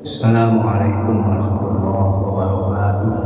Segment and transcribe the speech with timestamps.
[0.00, 3.20] Assalamualaikum warahmatullahi wabarakatuh.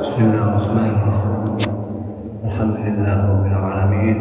[0.00, 1.52] Bismillahirrahmanirrahim.
[2.48, 4.18] Alhamdulillah rabbil alamin.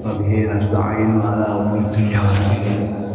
[0.00, 3.12] Wa bihi nasta'in ala umuri dunya wad din.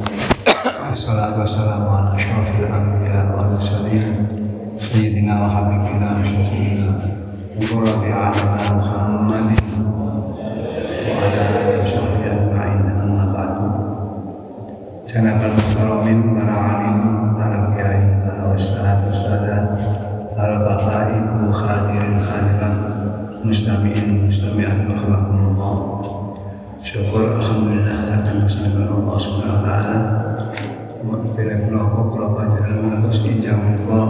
[0.93, 4.29] Wassalatu wassalamu ala asyrafil anbiya wal mursalin.
[4.77, 10.00] Sayyidina wa habibina wa syafiina wa qurrati a'yunina Muhammadin wa
[31.31, 31.81] Bila kula
[32.11, 34.03] kula panjenengan terus kinjang kula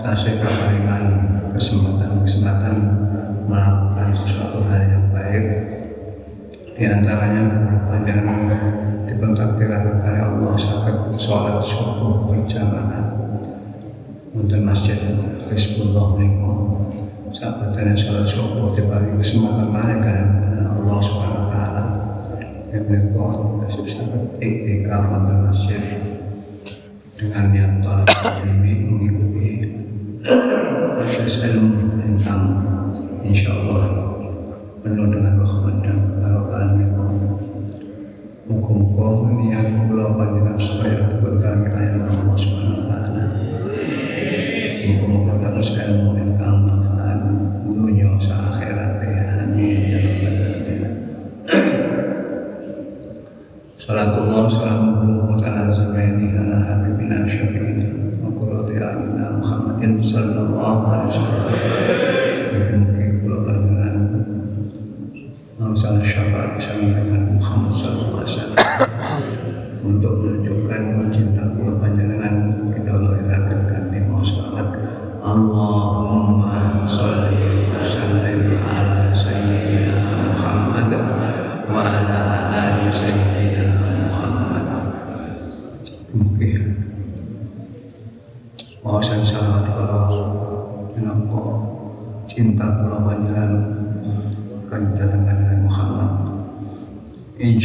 [0.00, 0.40] tasih
[1.58, 2.76] kesempatan-kesempatan
[3.50, 5.44] melakukan sesuatu hal yang baik.
[6.78, 7.42] Di antaranya
[7.90, 8.62] panjenengan
[9.10, 13.18] dipentakdirkan oleh Allah sakit sholat subuh berjamaah.
[14.38, 14.96] Untuk masjid
[15.50, 16.52] Hizbullah niku
[17.34, 20.24] sahabatnya sholat subuh dibagi kesempatan mana kan
[20.78, 21.00] Allah
[21.50, 21.84] taala
[22.70, 26.07] yang beliau sangat iktikaf untuk masjid
[27.18, 28.06] dengan niat talab
[28.46, 29.74] ilmi mengikuti
[30.22, 32.42] proses ilmu tentang
[33.26, 33.90] insya Allah
[34.86, 36.78] penuh dengan rahmat dan barokah
[38.48, 43.47] Muka-muka niat kula panjenengan supaya berkami kaya Allah Subhanahu wa taala.
[65.68, 67.76] Masalah syafaat disampaikan Muhammad
[68.24, 68.56] wasallam.
[69.84, 70.80] Untuk menunjukkan
[71.12, 71.44] cinta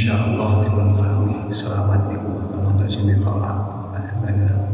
[0.03, 3.55] Insya Allah dibantu selamat ibu untuk sini tolak
[3.95, 4.73] banyak-banyak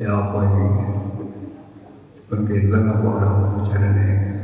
[0.00, 0.66] Ya apa ini?
[2.32, 4.40] Pengkilan apa orang bicara ini?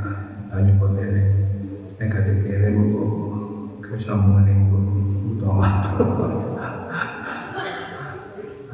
[0.53, 1.25] Hanya kota ini.
[1.97, 3.05] Ini kata kirim bu,
[3.81, 4.79] kesamuning bu,
[5.33, 6.07] utama tu.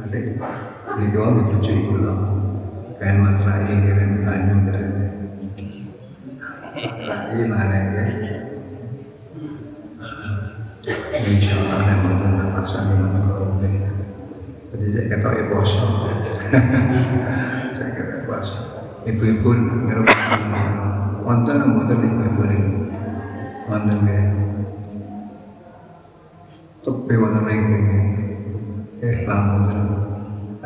[0.02, 2.18] Ada ini doang dipuji itu loh.
[2.98, 4.84] Kain materai kirim hanya dari.
[7.30, 8.04] Ini mana ya?
[11.26, 13.58] Insya Allah memang tentang terpaksa memang kalau
[14.70, 15.82] Jadi saya kata ya puasa.
[17.74, 18.56] saya kata puasa.
[19.06, 19.48] Ibu-ibu
[19.86, 20.14] ngerti
[21.22, 22.60] wonten wonten ibu-ibu ini.
[23.70, 24.20] Wonten ya.
[26.82, 27.80] Tepi wonten ini.
[29.00, 29.78] Eh bangun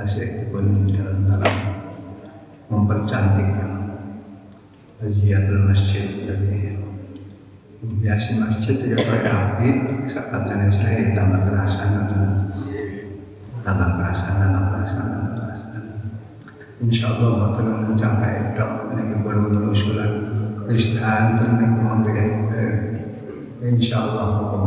[0.00, 1.56] asik pun dalam dalam.
[2.70, 3.60] Mempercantik
[5.00, 6.76] Ziyatul masjid jadi
[7.80, 9.68] biasa masjid ya kayak api
[10.04, 12.20] katanya saya tambah kerasan atau
[13.64, 15.69] tambah kerasan tambah kerasan tambah kerasan
[16.80, 17.52] insya Allah
[17.92, 20.12] mencapai dok ini baru usulan
[20.64, 22.28] Kristen ternik mungkin
[23.60, 24.64] insya Allah hukum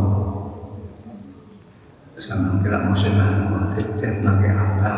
[2.22, 4.94] sama kira musliman mau tiap lagi apa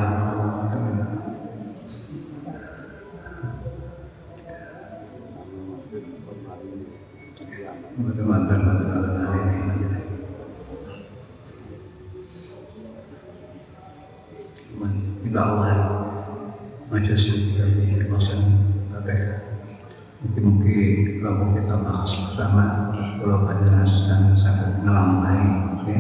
[22.36, 22.92] sama
[23.24, 25.40] kalau penjelasan sangat ngelambai
[25.88, 26.00] ya.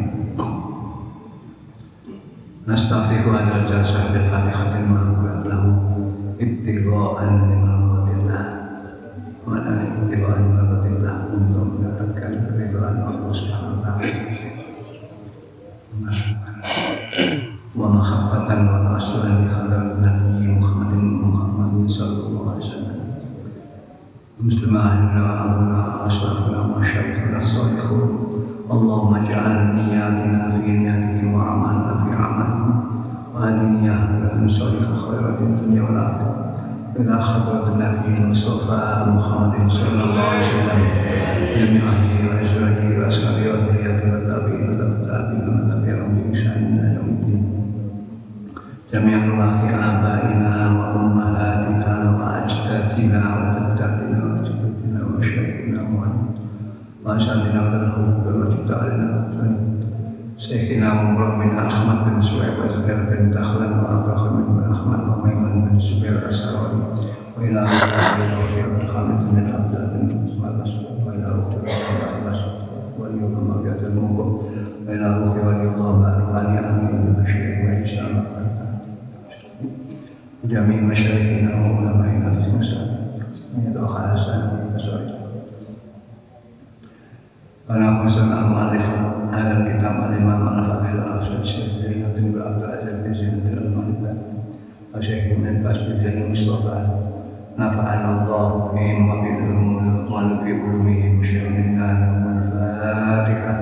[2.67, 5.71] Nastafihu adal jalsah bil fatihatin mahbubat lahu
[6.35, 8.45] ittiqa'an limal mawdillah
[9.47, 14.11] maknanya ittiqa'an limal mawdillah untuk mendapatkan keridoan Allah subhanahu wa ta'ala.
[17.71, 19.51] Wa mahabbatan wa nasulan li
[20.03, 22.99] nabi Muhammadin Muhammadin sallallahu alaihi wasallam.
[24.35, 28.10] Muslimah wa والعلماء والمشايخ الصالحون
[28.72, 32.84] اللهم اجعل نياتنا في نياتهم وعملنا في عملهم
[33.36, 36.52] وهدني أهل المصالح خيرات الدنيا والاخره
[37.00, 40.80] إلى حضرة النبي المصطفى محمد صلى الله عليه وسلم
[41.60, 47.44] جميع اهله وازواجه واصحابه وذريته والتابعين والتابعين والتابعين باحسان إلى يوم الدين
[48.94, 49.54] جميع ارواح
[49.90, 54.55] ابائنا وامهاتنا واجدادنا وجداتنا وجداتنا
[57.06, 59.28] ما شأننا له بالوجود علينا
[60.38, 66.78] شيخنا ومرامنا أحمد بن سعيد وزبير بن دخلان وأبرخ بن أحمد وميمون بن زبير أسراري
[67.38, 72.62] وإلى أبي عبد الحميد بن عبد بن عثمان مسعود وإلى أختي وإلى مسعود
[73.00, 74.40] وليكم أبيات المنبر
[74.88, 78.02] وإلى أختي ولي الله بألواني أمين بشير وعيسى
[80.44, 82.98] وجميع مشايخنا وعلمائنا في المسلمين
[83.57, 85.14] من يدعو على سالم المسعود
[88.06, 88.90] على المؤلف
[89.34, 90.48] هذا الكتاب الإمام
[91.10, 94.16] الرشيد الشيخ زين بن عبد العزيز بن بن المالك
[94.98, 96.88] وشيخ بن باز بن زين المصطفى
[97.60, 103.56] نفعنا الله بهم وبالعلوم وبعلومهم شيخنا له الفاتحة.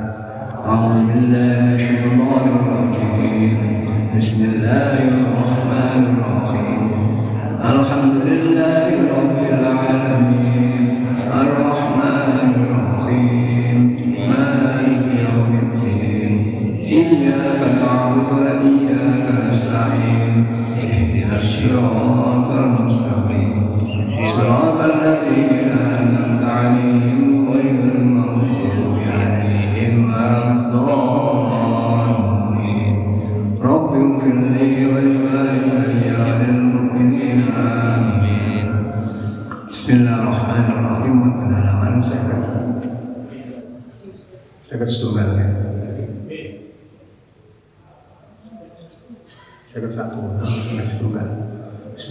[0.66, 3.58] أعوذ بالله من الشيطان الرجيم.
[4.18, 6.82] بسم الله الرحمن الرحيم.
[7.64, 8.88] الحمد لله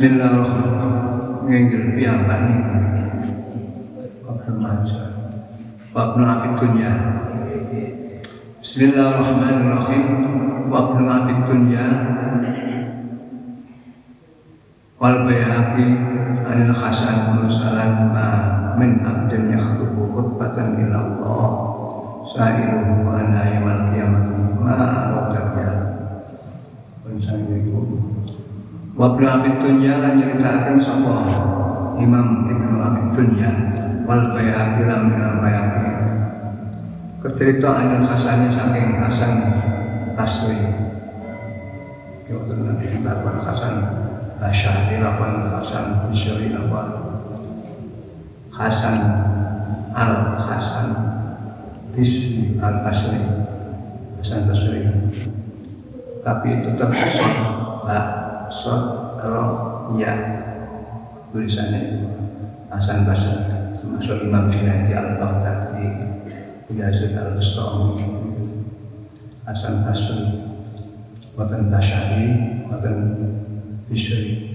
[0.02, 1.46] Bismillahirrahmanirrahim.
[1.46, 2.58] Ngenggil piyambak nih.
[4.26, 5.06] Wabnu Majah
[5.94, 6.90] Wabnu Abid Dunya
[8.58, 10.04] Bismillahirrahmanirrahim.
[10.66, 11.87] Wabnu Abid Dunya
[14.99, 15.87] wal bayhaqi
[16.50, 18.26] anil hasan mursalan ma
[18.75, 21.46] min abdin yakhtubu khutbatan ila Allah.
[22.26, 24.34] Sa'iluhu an yamal qiyamati
[24.66, 25.70] ma aradaka
[27.06, 27.87] pun sangiku
[29.02, 31.19] wa ibnu abid dunya lan nyeritakan sapa
[31.99, 33.50] Imam Ibnu Abid Dunya
[34.06, 35.88] wal bayhaqi lan Imam Bayhaqi.
[37.22, 39.32] Kecerita anil hasani saking Hasan
[40.19, 40.58] Basri.
[42.26, 43.75] Ya nanti kita Hasan
[44.43, 46.87] Asyari lapan Hasan Bisyari lapan
[48.50, 48.98] Hasan
[49.94, 50.12] Al
[50.43, 50.88] Hasan
[51.94, 53.22] Bisri Al Basri.
[54.19, 54.82] Hasan Basri.
[56.22, 57.31] Tapi itu terkesot
[57.87, 58.21] Pak
[58.52, 60.12] Sot Roh Ya
[61.32, 62.04] tulisannya
[62.69, 63.40] Hasan Basri.
[63.72, 65.88] Termasuk Imam Junaidi Al Baghdadi
[66.76, 68.05] Yazid Al Bustami
[69.48, 70.44] Hasan Basri.
[71.32, 72.29] Watan Basyari
[72.69, 72.96] Watan
[73.88, 74.53] Bisri.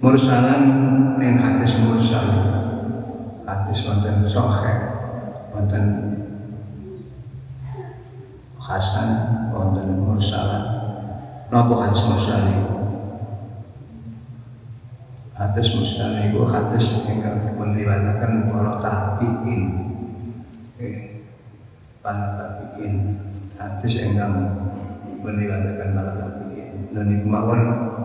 [0.00, 0.64] Mursalan
[1.20, 2.28] yang hadis mursal.
[3.44, 4.72] Hadis wonten sohe
[5.52, 5.84] Wonten
[8.56, 9.08] Hasan
[9.50, 10.79] Wonten mursalan
[11.50, 12.70] Napa hadis mursal itu
[15.34, 19.62] Hadis mursal itu hadis yang meriwayatkan para tabi'in.
[20.76, 21.26] Eh,
[22.04, 22.94] tabi'in.
[23.58, 24.30] Hadis yang
[25.24, 26.94] meriwayatkan para tabi'in.
[26.94, 27.60] Dan itu mawon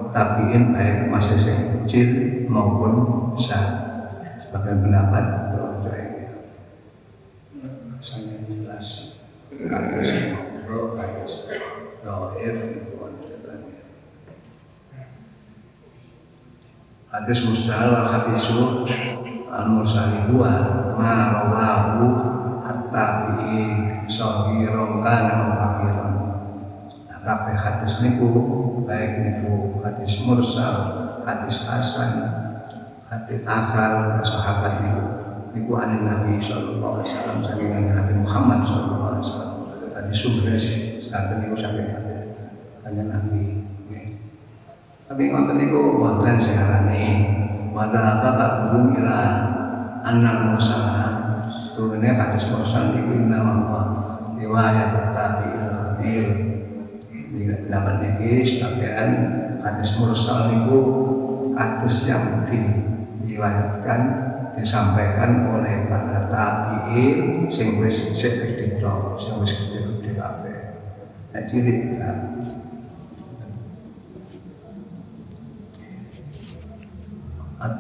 [0.10, 3.68] tabiin baik masih saya kecil maupun besar.
[4.42, 5.92] Sebagai pendapat rojo
[8.00, 8.88] saya jelas.
[9.52, 11.28] Kalau saya ngobrol kayak
[12.00, 12.58] roif
[17.16, 18.84] hadis musal wal hadisu
[19.48, 20.52] al mursali huwa
[21.00, 22.08] ma rawahu
[22.60, 26.16] at-tabi'i sahiran kana kabiran
[27.26, 28.30] kabeh hadis niku
[28.86, 30.94] baik niku hadis mursal,
[31.26, 32.22] hadis hasan,
[33.10, 35.04] hadis asal sahabat niku
[35.58, 39.54] niku anin Nabi sallallahu alaihi wasallam saking Nabi Muhammad sallallahu alaihi wasallam.
[39.90, 41.90] Tadi sumber sih, stanten niku saking
[42.86, 43.65] kanjeng Nabi.
[45.06, 47.06] Tapi ngoten niku wonten seharane
[47.78, 49.22] mazhab ba'dhum ila
[50.02, 51.14] annal mursala.
[51.62, 53.54] Sebenarnya hadis mursal niku nama
[54.34, 56.26] riwayat tabi'il khabir
[57.70, 59.10] dapat niki sebagian
[59.62, 60.80] hadis mursal niku
[61.54, 62.58] hadis yang di
[63.30, 64.02] diriwayatkan
[64.58, 68.82] disampaikan oleh para tabiin sing wis sik gedhe
[69.22, 70.58] sing wis gedhe-gedhe kabeh.
[71.46, 72.02] Cilik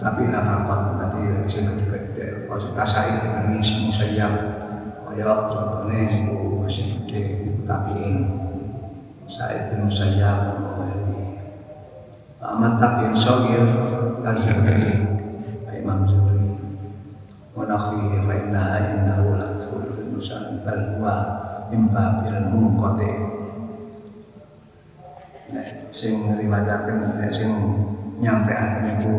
[0.01, 3.13] tapi nafakah tadi sing gede-gede kalau tasai
[3.45, 4.33] ini sing sayang
[5.05, 8.45] kaya contohnya ibu sing gede tabiin
[9.25, 10.53] Sa'id bin Musayyab
[12.45, 13.65] Ahmad Tabiin Sogir
[15.85, 16.45] Imam Zuhri
[17.57, 21.15] wa nakhihi fa innaha innahu la tadkhulu nusan bal huwa
[21.69, 23.11] min babil munqati.
[25.93, 27.49] Sing riwayataken sing
[28.19, 29.15] nyampeaken niku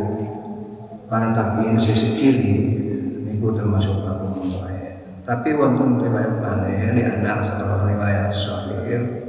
[1.06, 2.54] para tabiin sisi cili
[3.26, 9.26] niku termasuk bab mulai tapi wonten riwayat balik ini ada asal riwayat sahih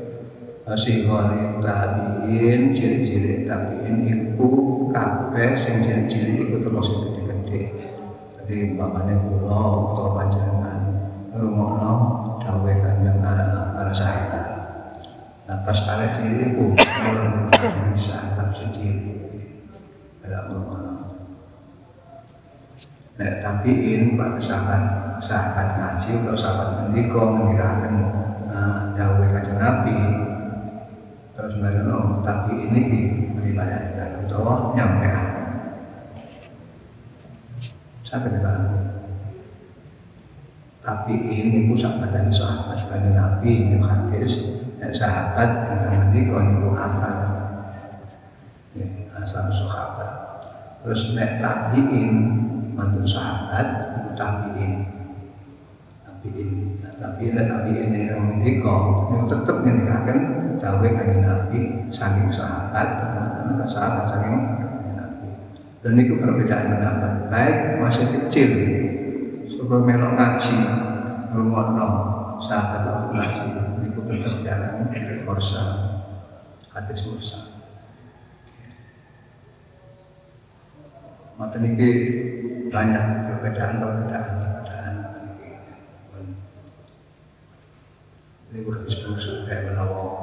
[0.76, 7.62] Sihone tabiin, ciri-ciri tabiin iku kabeh sing ciri-ciri iku terus gede-gede.
[8.44, 10.80] Jadi umpamane kula utawa panjenengan
[11.32, 11.94] ngrungokno
[12.44, 14.48] dawuh Kanjeng para sahabat.
[15.48, 16.76] Nah pas kali ciri iku
[17.96, 19.40] bisa tak ciri.
[20.20, 20.94] Kalau ngrungokno.
[23.18, 27.96] Nek tabiin para sahabat sahabat ngaji atau sahabat ngendika ngendikaken
[28.54, 29.98] uh, dawuh Kanjeng Nabi.
[31.34, 32.82] Terus mereka tapi ini
[33.34, 34.26] diriwayatkan
[34.78, 35.10] nyampe
[38.06, 38.98] sampai dipahami
[40.88, 44.40] tapi ini ku sahabat sahabat dari Nabi ini hadis
[44.80, 47.18] dan sahabat yang nanti kau asal.
[48.72, 48.88] Ya,
[49.20, 50.12] asal sahabat.
[50.88, 52.47] Terus nek tabiin
[52.78, 54.74] mantu sahabat itu tabiin
[56.06, 56.50] tabiin
[56.86, 60.20] nah, tabiin dan tabiin yang nanti kau itu tetap ngendikaken
[60.62, 64.36] dawuh kanjeng Nabi saking sahabat teman-teman sahabat saking
[64.98, 65.30] Nabi.
[65.86, 67.12] Dan itu perbedaan pendapat.
[67.30, 68.52] Baik masih kecil,
[69.46, 70.58] suka melok ngaji,
[71.32, 71.88] ngrungokno
[72.42, 73.46] sahabat aku ngaji,
[73.86, 74.90] itu tetap jalan
[75.24, 75.64] kursa,
[76.74, 77.40] hadis kursa.
[81.38, 81.70] Mata ini
[82.68, 84.96] banyak perbedaan-perbedaan perbedaan
[88.48, 90.18] ini udah disebut sampai menawa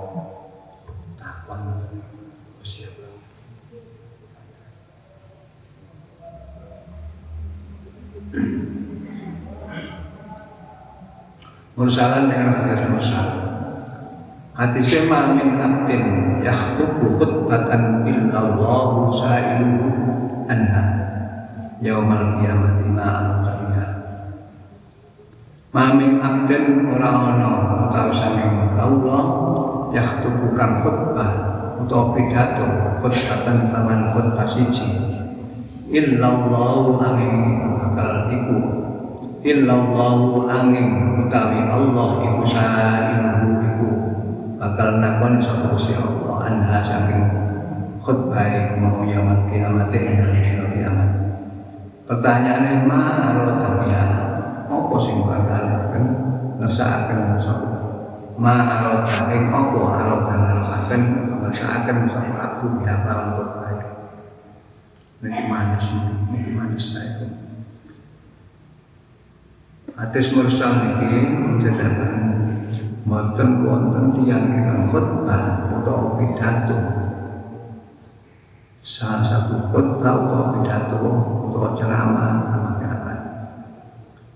[11.74, 13.28] Mursalan dengan hadis mursal.
[14.54, 19.90] Hadisnya ma min abdin yakhtubu khutbatan illallahu sa'iluhu
[20.46, 21.13] anha
[21.82, 23.86] yaumal qiyamati ma arqamiha.
[25.74, 27.50] Ma min abdin ora ana
[27.90, 29.20] utawa saking kawula
[29.90, 31.30] yakhtubu kang khutbah
[31.82, 32.66] utawa pidato
[33.02, 35.02] khutbatan taman khutbah siji.
[35.90, 37.34] Illallahu angin
[37.78, 38.58] bakal iku.
[39.44, 43.88] Illallahu angin utawi Allah iku sa'iluhu iku.
[44.62, 47.26] Bakal nakon sapa Gusti Allah anha saking
[47.98, 51.23] khutbah mau yaumul kiamat ing dina kiamat
[52.14, 53.00] pertanyaannya ma
[53.34, 54.06] arata biha
[54.70, 56.04] apa sing bakal akan
[56.62, 57.68] ngersakaken sapa?
[58.38, 59.80] Ma arata ing apa?
[59.82, 61.02] Arata ngersakaken
[61.42, 62.32] ngersakaken sapa?
[62.54, 63.72] Aku biha lawan khutbah
[65.24, 65.88] Niki manis,
[66.30, 67.24] niki manis saya.
[69.96, 72.12] Hadis mursal niki menceritakan
[73.04, 77.03] Mboten wonten tiyang ingkang khutbah utawa pidato.
[78.84, 81.00] Salah satu khutbah utawa pidato
[81.48, 83.18] utawa ceramah masyarakat.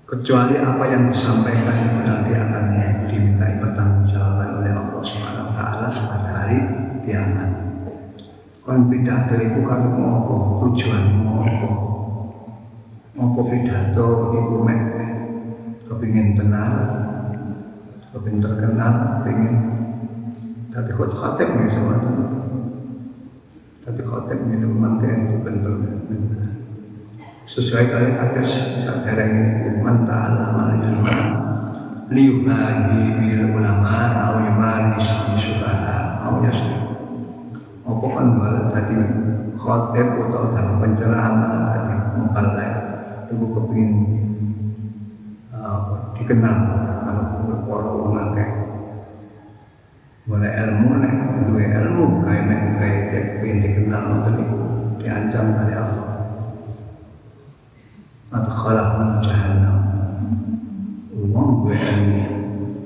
[0.08, 2.64] Kecuali apa yang disampaikan itu nanti akan
[3.12, 6.64] dimintai pertanggungjawaban oleh Allah Subhanahu wa taala pada hari
[7.04, 7.50] kiamat.
[8.64, 10.16] Kon pidato itu kalau mau
[10.64, 11.68] tujuan mau apa?
[13.38, 14.80] Pidato itu mek
[15.86, 16.74] kepingin tenang
[18.10, 19.54] kepingin terkenal kepingin
[20.72, 22.10] tapi khot khatib nih itu
[23.88, 24.68] tapi khatib ini
[25.00, 26.52] kayak bukan benar
[27.48, 31.16] sesuai kali hadis sadar ini man ta'allama ilma
[32.12, 36.76] liyubahi bil ulama au yumaris bi sufaha au yasri.
[37.88, 38.92] Apa kan bala tadi?
[39.56, 42.72] Khotib atau dalam penceramah tadi mubalik
[43.32, 43.90] itu kepingin
[46.14, 46.56] dikenal
[47.64, 48.48] kalau wong akeh
[50.28, 51.14] boleh ilmu nek.
[51.48, 52.92] Duwe ilmu kae mek kae
[53.40, 54.58] pengen dikenal ngoten niku
[55.00, 56.08] diancam kali Allah.
[58.28, 59.78] Adkhalah jahannam.
[61.16, 62.22] Uang gue ilmu.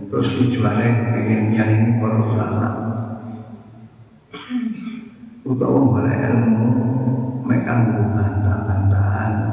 [0.08, 2.68] Terus tujuannya ingin ini para ulama.
[5.42, 6.70] Utawa boleh ilmu
[7.42, 7.75] Mereka
[8.14, 9.52] bantah-bantahan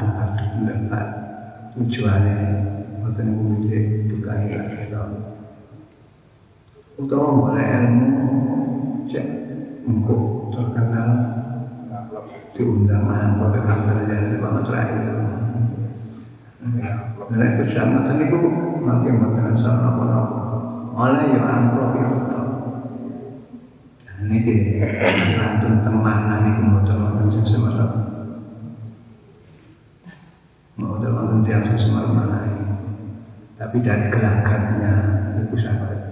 [1.80, 2.38] tujuannya
[3.00, 5.29] mboten niku milik tukang kita
[7.00, 8.08] utawa boleh ilmu
[9.08, 9.26] cek
[9.88, 11.10] engko terkenal
[12.52, 15.00] diundang anak bapak kantor dan bapak terakhir
[17.30, 18.38] Nek ngoten niku
[18.82, 20.42] mangke mboten salah napa-napa.
[20.98, 22.10] Oleh ya amplop ya.
[24.26, 24.82] Niki
[25.38, 27.92] rantun temanan niku mboten wonten sing semerap.
[30.74, 32.50] Mboten wonten tiyang sing manahe.
[33.62, 34.94] Tapi dari gelagatnya
[35.38, 36.09] itu sangat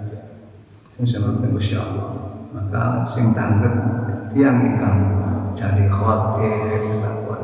[1.06, 2.10] sing Gusti Allah.
[2.50, 3.74] Maka sing tanggep
[4.34, 4.98] tiang ingkang
[5.54, 7.38] jadi khotib takwa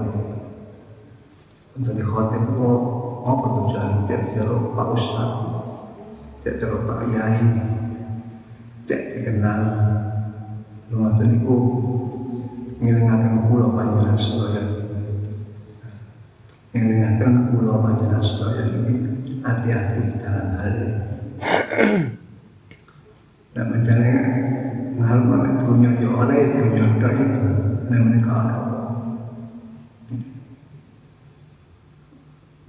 [1.74, 2.82] untuk di khotib kok
[3.26, 3.90] apa tujuan?
[4.10, 5.32] Cek jalur Pak Ustaz
[6.42, 7.42] cek jalur Pak Yai
[8.90, 9.62] cek dikenal.
[10.94, 11.58] Lumayan niku
[12.78, 14.64] ngilingaken kula panjenengan sedaya.
[16.74, 18.64] Ngilingaken kula panjenengan sedaya.
[18.70, 18.94] Ini
[19.42, 22.12] hati-hati dalam hal ini
[23.84, 24.16] dan mencari
[25.04, 27.24] hal mana dunia ya oleh dunia itu
[27.92, 28.62] namanya kalau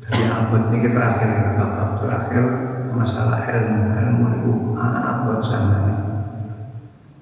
[0.04, 2.44] Dari abad ini terakhir, bab terakhir
[2.92, 5.99] masalah ilmu, ilmu itu abad sama nih.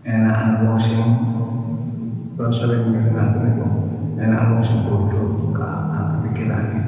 [0.03, 0.99] Enakan wong sing
[2.35, 3.67] kalau sering ngilingaken itu
[4.19, 6.81] enakan wong bodoh ka aku pikirane.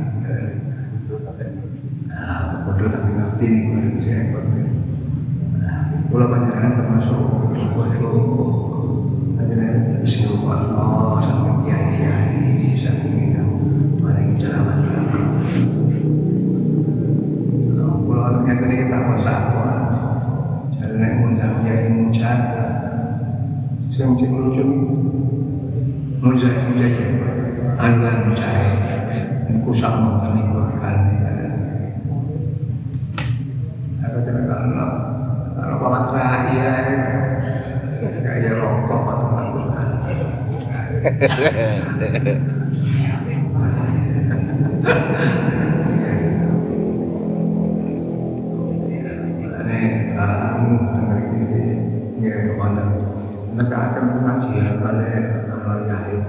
[2.11, 4.35] Nah, bodoh tapi ngerti nih gue saya
[6.15, 7.19] kula panjenengan termasuk
[9.35, 12.71] panjenengan isi rumah sampai kiai-kiai
[13.35, 13.51] ingkang
[13.99, 15.23] maringi ceramah-ceramah
[18.47, 19.75] ngeten iki takon-takon.
[20.71, 21.91] Jare nek ngundang kiai.
[23.91, 24.63] Sing lucu
[27.75, 28.27] Anwar
[53.55, 56.27] Mereka akan pengajian oleh Anwar Yahid.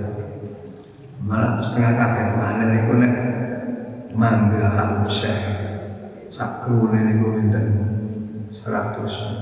[1.26, 3.14] Malah setengah kaget mana nih nek
[4.14, 5.42] manggil kamu syekh.
[6.30, 7.58] Sakru ini gue minta
[8.54, 9.42] seratus.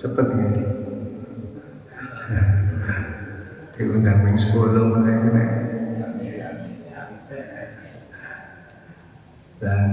[0.00, 0.48] Cepet ya.
[3.76, 5.44] Diundang ping sepuluh mulai kena.
[9.60, 9.88] Dan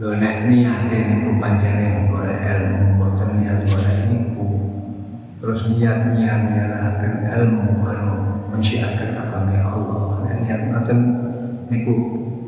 [0.00, 2.08] Lho nek niate niku pancene
[5.80, 8.12] Terus niat niat nyaraken ilmu anu
[8.52, 10.28] mensiarkan agama Allah.
[10.28, 10.98] Nek niat ngoten
[11.72, 11.94] niku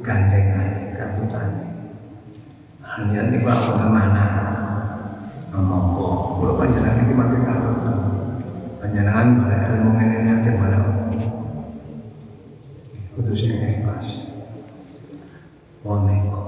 [0.04, 1.64] gandengane katutane.
[2.84, 4.26] Nah, niat niku apa mana?
[5.48, 7.76] Monggo, kula panjenengan iki makin katut.
[8.84, 10.84] Panjenengan golek ilmu ngene niate golek.
[13.16, 14.28] Kudu sing ikhlas.
[15.80, 16.44] Monika.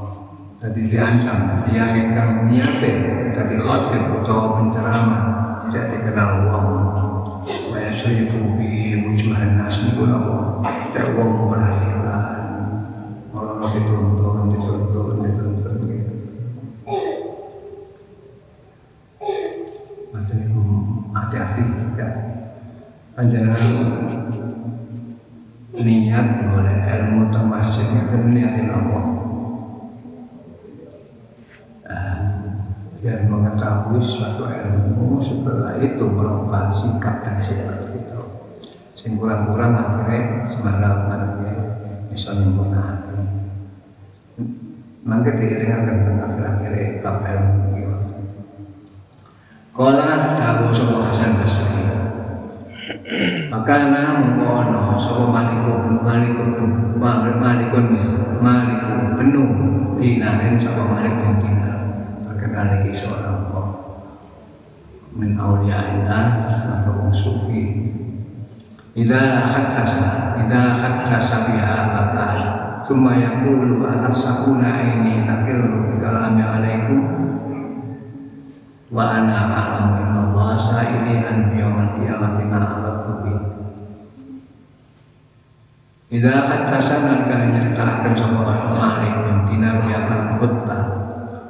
[0.61, 2.93] Jadi diancam yang ingkang niate
[3.33, 5.35] dari khotib atau penceramah
[5.75, 6.67] tidak dikenal wong
[9.01, 10.61] wujuhan nas niku napa
[10.93, 12.05] cek wong perhatian
[14.53, 16.13] gitu.
[20.13, 20.37] Macam
[21.17, 21.65] hati-hati
[21.97, 22.09] ya
[23.17, 23.73] panjenengan
[25.81, 29.01] niat boleh ilmu masjid itu niatin apa?
[33.05, 33.21] Biar
[34.01, 36.05] suatu ilmu setelah itu
[36.73, 37.84] sikap dan sifat
[39.05, 41.13] sing kurang-kurang akhirnya semangat
[41.45, 41.53] ya
[42.09, 43.05] bisa nyempurna
[45.05, 47.65] mangke diiringaken teng akhir-akhir bab ilmu
[49.75, 51.83] Kala dawuh sapa Hasan Basri.
[53.51, 56.51] Maka na mengkono sapa malikun malikun
[56.95, 57.87] malikun
[58.39, 59.51] malikun penuh
[59.99, 61.79] dinarin sapa malik bin dinar.
[62.23, 63.69] Terkenal lagi seorang kok
[65.19, 67.91] min maka wong sufi
[68.95, 72.27] Ida khattasa Ida khattasa biha maka
[72.87, 77.01] Summa yakulu atas sakuna ini Takillu bikalami alaikum.
[78.95, 83.35] Wa ana a'lamu inna Allah sa'ilihan biyamal qiyamati ma'alat tubi
[86.15, 88.47] Ida khattasa dan kalian nyeritakan Sama
[88.79, 90.83] Malik bin Dinar Biarkan khutbah.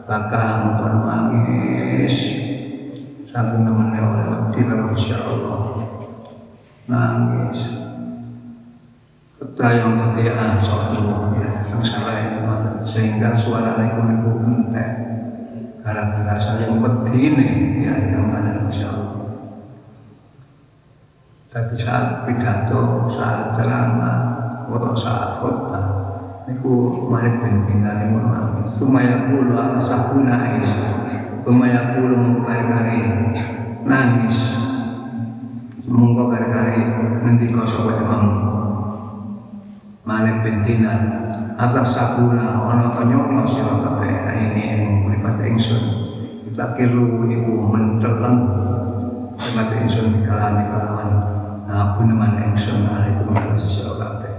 [0.09, 2.41] Maka mengkono nangis
[3.29, 5.84] saking namanya oleh abdi insya Allah
[6.91, 7.61] nangis
[9.55, 11.05] tayang ketiaan suatu
[11.39, 12.41] ya, yang salah ini
[12.85, 14.91] sehingga suara niku niku entek
[15.85, 19.15] gara-gara saya wedine ya jangan Insya Allah
[21.55, 24.35] tapi saat pidato, saat ceramah,
[24.67, 25.87] atau saat khutbah,
[26.51, 28.75] niku Malik bin Dinar niku nangis.
[28.75, 30.67] Sumaya ala sakuna ini.
[31.47, 32.99] Sumaya kulu mengkari-kari
[33.87, 34.64] nangis.
[35.85, 36.81] Monggo kari-kari
[37.21, 38.25] ngendika sapa Imam
[40.01, 41.29] Malik bin Dinar
[41.61, 45.85] atas sakula ana to nyono sira kabeh ini ing mripat ingsun.
[46.49, 48.39] Kita kiru iku menteleng
[49.37, 51.11] Mripat ingsun kalami kelawan.
[51.69, 54.33] Aku neman ingsun alaikum warahmatullahi wabarakatuh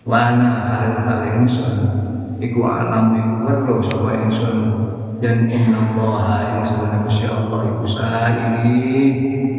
[0.00, 1.76] wa ana halil kali ingsun
[2.44, 4.56] iku alam iku weruh sapa ingsun.
[5.20, 5.80] Dan inna
[6.48, 8.72] yang sebenarnya Gusti Allah iku ini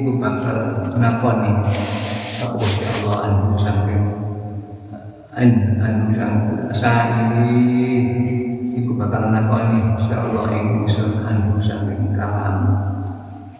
[0.01, 0.57] iku bakal
[0.97, 1.53] nakoni.
[2.41, 4.01] Aku Gusti Allah anu saking
[5.29, 7.53] an anu saiki
[8.81, 12.65] iku bakal nakoni Gusti Allah ing ingsun anu saking kalam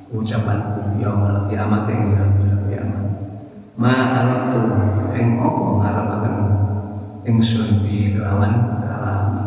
[0.09, 2.17] ucapanku yaumul kiamat ing
[3.77, 3.93] ma
[4.25, 4.61] aratu
[5.13, 6.35] ing apa ngarapaken
[7.25, 9.45] ingsun bi kelawan kalami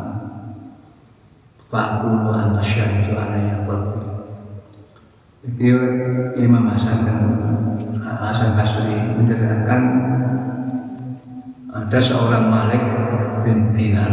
[1.70, 4.23] Fakulu anta syahidu anaya qalbi
[5.44, 5.76] Itu
[6.40, 7.20] Imam Hasan dan
[8.00, 9.80] Hasan Basri menceritakan
[11.68, 12.80] ada seorang Malik
[13.44, 14.12] bin Dinar.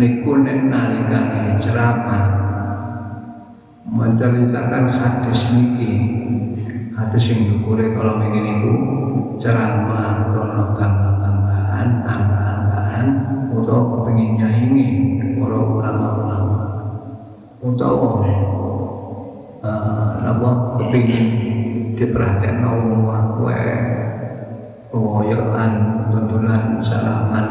[0.00, 2.24] Niku nek nalikane ceramah.
[3.84, 5.92] Menceritakan hadis niki.
[6.96, 8.72] Hadis sing dukure kalau ingin ibu
[9.36, 13.06] ceramah krono bangga-banggaan, angka-angkaan
[13.52, 14.88] utawa kepengin nyaingi
[15.36, 16.60] para ulama-ulama.
[17.60, 18.24] Utawa
[20.52, 21.26] apa kepengin
[21.96, 23.08] diperhatikan wong
[23.40, 23.76] wae.
[24.92, 25.72] Pewoyokan
[26.12, 27.48] tuntunan salaman.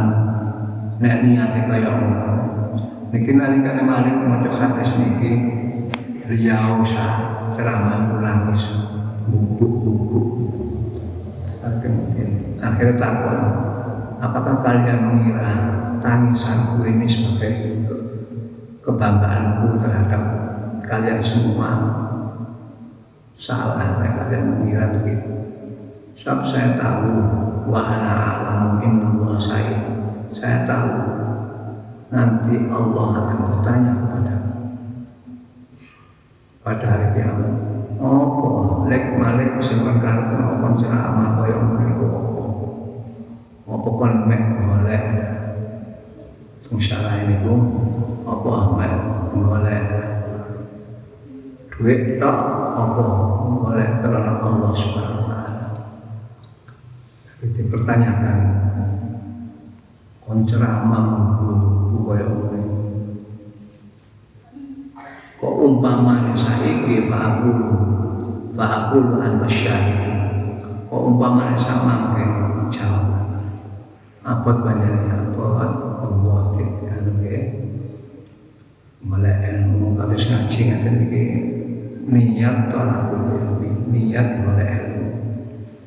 [1.02, 2.34] Nek niate kaya ngono.
[3.10, 5.32] Niki nalikane malik maca hadis niki
[6.30, 8.70] riau sah ceramah nangis.
[9.26, 10.30] Bubuk-bubuk.
[12.62, 13.40] Akhirnya takut
[14.22, 15.50] apakah kalian mengira
[15.98, 17.74] tangisanku ini sebagai
[18.86, 20.24] kebanggaanku terhadap
[20.86, 21.70] kalian semua
[23.42, 25.34] salah nah, kalian mengira begitu.
[26.14, 27.10] Sebab saya tahu
[27.66, 29.82] wa ana alamu Allah saya
[30.30, 30.94] saya tahu
[32.14, 34.36] nanti Allah akan bertanya kepada
[36.62, 37.54] pada hari kiamat
[37.98, 38.48] apa?
[38.86, 40.30] Lek malik sing karep
[40.62, 42.46] kon ceramah kaya ngono iku apa?
[43.66, 45.06] Apa kon mek golek
[46.62, 47.58] tung syarah ini ku
[48.22, 48.94] apa mek
[49.34, 50.11] golek
[51.82, 52.38] duit tok
[52.78, 53.04] apa
[53.58, 55.68] golek karena Allah subhanahu wa taala.
[57.42, 58.38] Dipertanyakan
[60.22, 61.06] kon ceramah
[62.06, 62.62] kaya ngono
[65.42, 67.70] kok umpamane saiki fa'aqulu
[68.54, 69.98] fa'aqulu anta syahid.
[70.86, 73.10] Kok umpamane sama kayak jawab
[74.22, 75.46] apa banyaknya apa
[76.06, 77.14] Allah tidak anu
[79.02, 81.22] mulai ilmu kasus ngaji ngaten iki
[82.08, 85.06] niat tolakul ilmi niat mulai ilmu.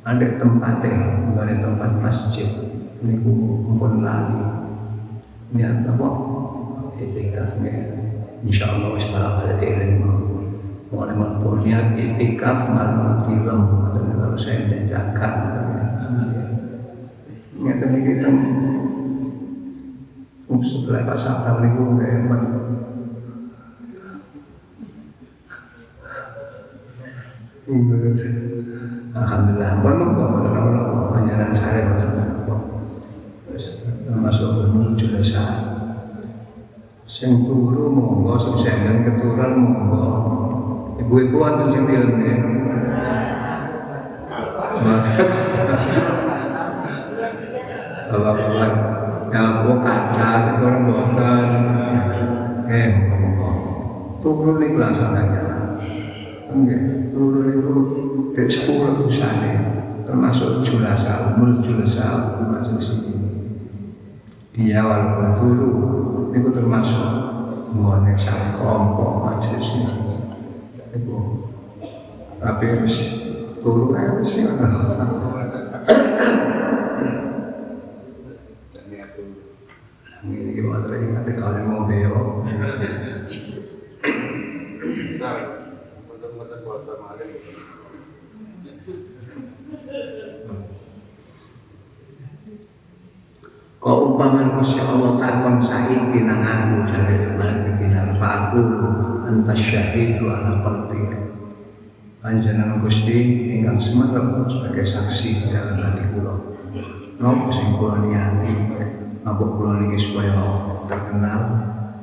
[0.04, 2.48] Ada tempatnya mulai tempat masjid
[3.00, 4.42] niku mumpun lali.
[5.54, 6.08] Niat apa?
[6.94, 7.58] Etikaf
[8.44, 9.56] insya Allah wis malah pada
[10.94, 15.28] mau memang punya itikaf malam film atau kalau saya dan jaga
[17.54, 18.28] ngerti nih kita
[20.64, 22.42] sebelah pas sabar niku hebat
[29.14, 32.28] Alhamdulillah, pun mengkau pada Allah, panjangan saya pada Allah.
[34.04, 35.44] Termasuk menuju desa.
[37.08, 40.04] Sing turu monggo sing senden keturunan monggo.
[41.00, 42.32] Ibu-ibu wonten sing dilenge
[48.14, 48.72] Bapak-bapak
[49.34, 51.48] ya bu kata sekarang buatan
[52.70, 53.50] eh monggo
[54.22, 55.43] turu niku laksanakan
[56.54, 57.74] enggak turu niku
[58.30, 59.52] dek sepuluh dosane
[60.06, 63.18] termasuk julasa umul julasa termasuk sini
[64.54, 65.70] iya walaupun turu
[66.30, 67.34] itu termasuk
[67.74, 69.94] mengenai sang kelompok majelis ini.
[70.94, 71.18] Itu
[72.38, 72.94] tapi harus
[73.58, 74.50] turu ya harus ya
[80.24, 82.40] ini gimana lagi nanti kalian mau beo
[86.34, 86.42] Kau
[94.10, 98.66] umpaman Gusti Allah takon saiki nang aku jare balik dinar fa aku
[99.30, 101.06] antas syahidu ala qalbi.
[102.18, 106.34] Panjenengan Gusti ingkang semerep sebagai saksi dalam hati kula.
[107.22, 108.74] Nopo sing kula niati
[109.22, 110.34] mabuk kula niki supaya
[110.90, 111.40] terkenal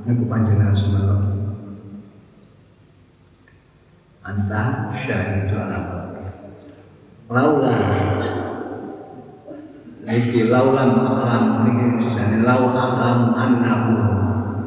[0.07, 1.40] niku panjenengan semerep.
[4.31, 5.79] Anta syahidu ala.
[7.27, 7.75] Laula.
[10.07, 13.91] Niki laulam alam niki sesane lau alam annahu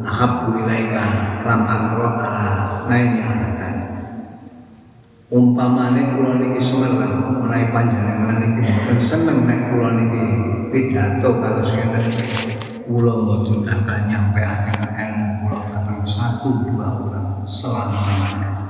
[0.04, 3.74] ahabbu ilaika lam akro ala snaini abatan.
[5.32, 10.24] Umpamane kula niki semerang menawi panjenengan niki mboten seneng nek kula niki
[10.76, 12.04] pidato kados ngeten.
[12.84, 15.58] Kula mboten akan nyampeaken ilmu kula
[16.04, 18.63] satu dua orang selama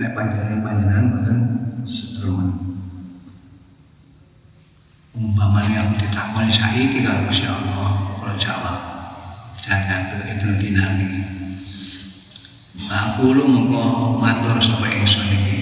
[0.00, 1.38] nek panjenengan panjenengan mboten
[1.84, 2.48] sedemen
[5.12, 8.78] umpamanya yang ditakoni saiki kalau Gusti Allah kalau jawab.
[9.60, 11.08] Jangan Ibnu Dinami
[12.88, 15.58] aku lu mengko matur sapa ingsun iki.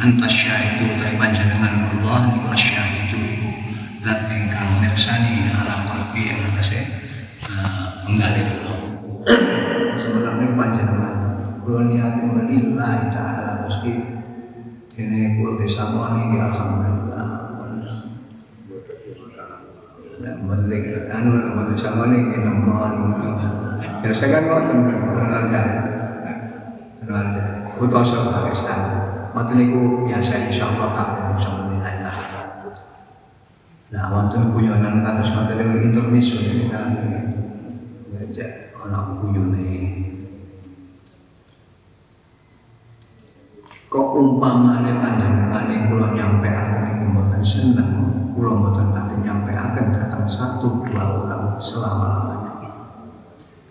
[0.00, 3.20] Antas syahidu tapi panjenengan Allah niku itu
[4.02, 6.80] zat ingkang mirsani ala qalbi yang atase
[8.08, 8.74] penggali kula.
[10.00, 11.19] Sebenarnya panjenengan
[11.60, 13.92] kula niati lillahi ta'ala Gusti
[14.96, 17.28] dene kula disambani alhamdulillah.
[20.20, 22.52] Balik anu balik sama nih kita
[24.28, 25.62] kan ngoten keluarga.
[27.00, 27.42] Keluarga.
[27.80, 28.80] Utos Pakistan
[29.32, 32.04] waktu niku biasa insya Allah bisa menilai
[33.90, 34.06] Nah,
[34.54, 36.78] guyonan kados ngoten niku intermiso kita
[38.30, 38.46] ya
[38.78, 39.89] ana guyone
[43.90, 47.90] kok umpamane panjenengan kula nyampe aku niku mboten seneng
[48.38, 52.70] kula mboten nyampe akan datang satu dua orang selama-lamanya.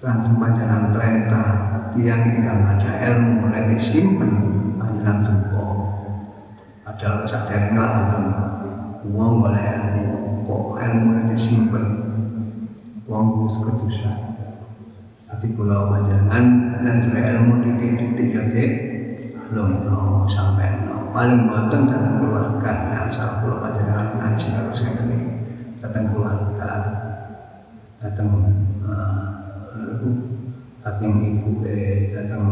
[0.04, 1.48] Lanjut panjangan perintah
[1.96, 4.32] tiang ingkang ada ilmu mulai disimpan
[4.76, 5.66] panjangan tupo.
[6.84, 7.24] Padahal
[7.72, 8.26] ngelawan
[9.08, 10.08] uang boleh ilmu
[10.44, 11.86] kok ilmu mulai disimpan
[13.08, 14.36] uang kedusa.
[15.32, 16.46] Tapi kalau panjangan
[16.84, 17.64] dan ilmu
[18.20, 18.89] di jadi
[19.50, 21.10] belum no sampai no.
[21.10, 22.74] Paling boten datang keluarga.
[23.10, 25.28] Asal pulau panjangan ngaji harus ngeten ini
[25.82, 26.72] datang keluarga,
[27.98, 28.30] datang
[28.86, 29.26] uh,
[30.86, 32.46] datang ibu eh, datang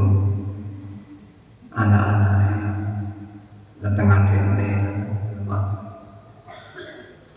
[1.70, 2.58] anak-anak,
[3.86, 4.48] datang adik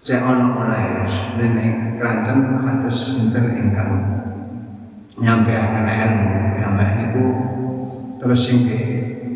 [0.01, 1.55] Saya ono oleh dan
[2.01, 3.93] keranten atas sinten ingkang
[5.21, 6.33] nyampe akan ilmu.
[6.57, 7.25] Nyampe niku
[8.19, 8.65] terus sing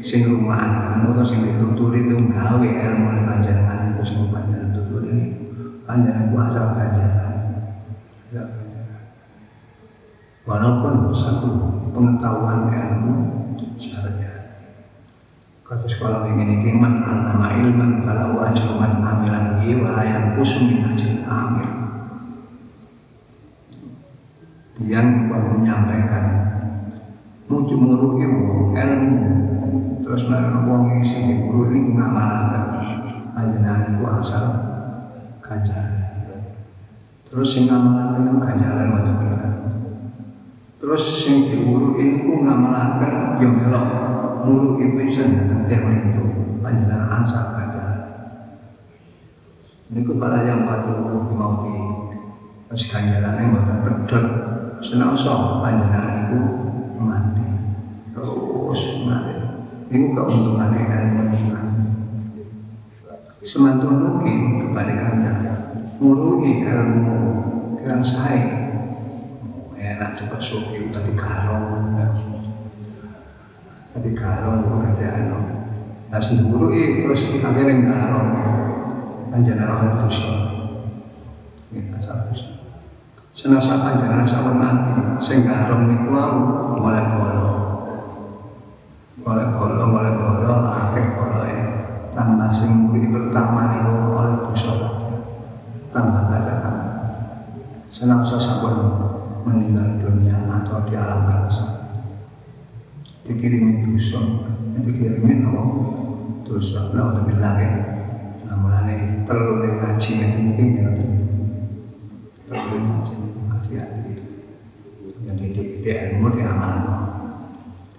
[0.05, 5.45] sing rumah terus sing dituturi itu gawe ilmu panjenengan niku sing panjenengan tuturi niku
[5.89, 7.33] panjang itu asal ganjaran.
[10.45, 11.49] Walaupun satu
[11.97, 13.15] pengetahuan ilmu
[13.81, 14.61] syariah.
[15.65, 20.69] Kata sekolah ini ini man alama ilman falahu ajru man amilan bihi wa la yanqusu
[20.69, 21.71] min ajri amil.
[24.85, 26.25] Yang menyampaikan
[27.49, 29.17] muju muruhi wong ilmu
[30.05, 32.65] terus bareng wong isi di guru ini ngamalakan
[33.33, 34.45] panjenengan itu asal
[35.41, 36.05] ganjaran.
[37.25, 39.49] Terus sing ngamalaken ganjaran wonten kira.
[40.77, 43.87] Terus sing ini ku ngamalaken yo melok
[44.45, 46.23] mulu pisan datang tiap itu
[46.61, 48.01] panjenengan ansar ganjaran.
[49.89, 51.01] Niku para yang patuh
[51.33, 51.75] mau di
[52.75, 54.27] Terus ganjarannya mboten pedot
[54.83, 56.41] senasa panjenengan itu
[56.99, 57.47] mati.
[58.11, 59.35] Terus mati.
[59.95, 61.39] Niku keuntungannya ilmu mati
[63.47, 64.35] semantun nuki
[64.67, 65.33] kebalikannya
[66.03, 67.19] nguruhi ilmu
[67.79, 68.75] kirang saya
[69.79, 71.95] enak coba suki tadi karong
[73.95, 75.39] tadi karong itu anu.
[76.11, 78.31] Nah sendiri terus akhirnya karong
[79.31, 80.11] panjana orang
[81.71, 82.51] ini asal dosa.
[83.31, 85.23] Senasa panjana sama mati.
[85.23, 86.35] Sing karong niku mau
[86.83, 87.64] mulai bolo
[89.25, 91.65] mulai bolo mulai bolo akhir bolo ya
[92.13, 94.73] tambah sing muri pertama niku oleh dosa.
[95.91, 96.77] Tambah ada kan
[97.89, 99.01] senang sampun
[99.49, 101.89] meninggal dunia atau di alam barzah
[103.25, 104.21] dikirimi dosa.
[104.77, 105.55] Dikirimi no
[106.45, 106.93] dosa.
[106.93, 107.73] Nah untuk bilang ya
[108.45, 110.89] nah mulane perlu ngaji yang mungkin ya
[112.45, 113.15] perlu ngaji
[113.49, 114.13] hati-hati
[115.25, 116.77] yang didik ilmu di amal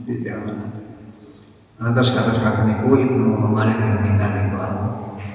[0.05, 0.74] di amal
[1.75, 4.55] Lantas kata kata niku Ibnu Malik bin Dinar niku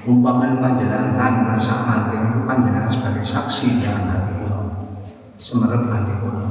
[0.01, 4.59] umpaman panjenengan tan rasa mati niku panjenengan sebagai saksi dalam hati kula.
[5.37, 6.45] semerep hati kula.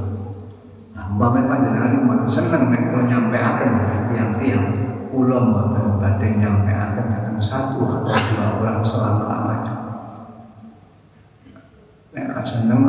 [0.94, 3.70] Nah, umpamane panjenengan mboten seneng nek kula nyampeaken
[4.14, 4.66] tiang-tiang
[5.10, 9.74] kula mboten badhe nyampeaken datang satu atau dua orang selama-lamanya.
[12.14, 12.86] Nek gak seneng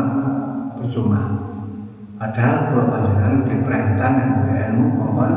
[0.77, 1.50] percuma.
[2.21, 5.31] Padahal kalau panjenengan diperintah dan ilmu mohon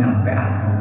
[0.00, 0.72] nyampeaken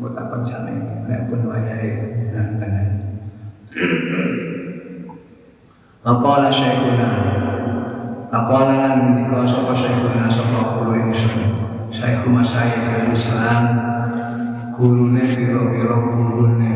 [0.00, 2.88] buat apa misalnya nek pun wayahe jenengan
[6.02, 7.10] Maqala syekhuna.
[8.32, 11.54] Maqala lan ngendika sapa syekhuna sapa kulo ingsun.
[11.92, 13.92] Syekh Masyayikh Islam
[14.82, 16.72] gurune pira-pira gurune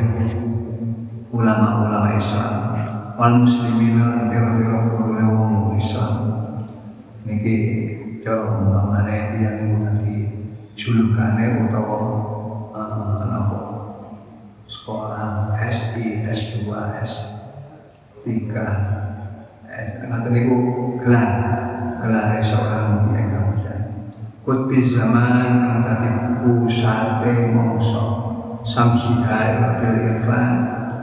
[1.34, 2.54] ulama-ulama Islam.
[3.18, 6.14] Wal muslimin lan pira-pira gurune wong Islam.
[7.26, 7.54] Niki
[8.22, 10.14] cara umpamane tiyang tadi
[10.78, 11.98] julukane utawa
[14.70, 16.70] sekolah SI, S2,
[17.02, 18.30] S3
[19.66, 20.56] eh, ngaten niku
[21.02, 21.30] gelar
[21.98, 23.25] gelar seorang kemudian
[24.46, 26.06] Kutbi zaman kang tadi
[26.38, 28.02] pusate mongso
[28.62, 30.52] samsida ilfil irfan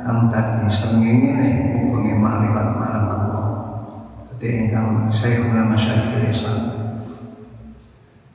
[0.07, 3.45] kang tadi sengengene hubungi makrifat marang Allah
[4.31, 6.61] Jadi engkang saya masyarakat Islam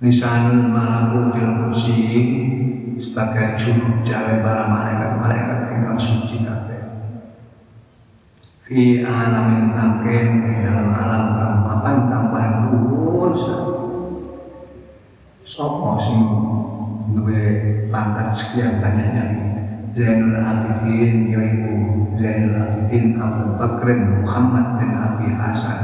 [0.04, 1.96] Lisanul malakutil kursi
[3.00, 6.82] sebagai juru bicara para malaikat-malaikat yang suci kabeh.
[8.62, 13.77] Fi alamin tamkin di dalam alam kang mapan kang paling luhur.
[15.48, 16.20] Sopo sing
[17.16, 17.40] duwe
[17.88, 19.24] pangkat sekian banyaknya?
[19.96, 21.72] Zainul Abidin yaitu
[22.20, 25.80] Zainul Abidin Abu Bakrin Muhammad bin Abi Hasan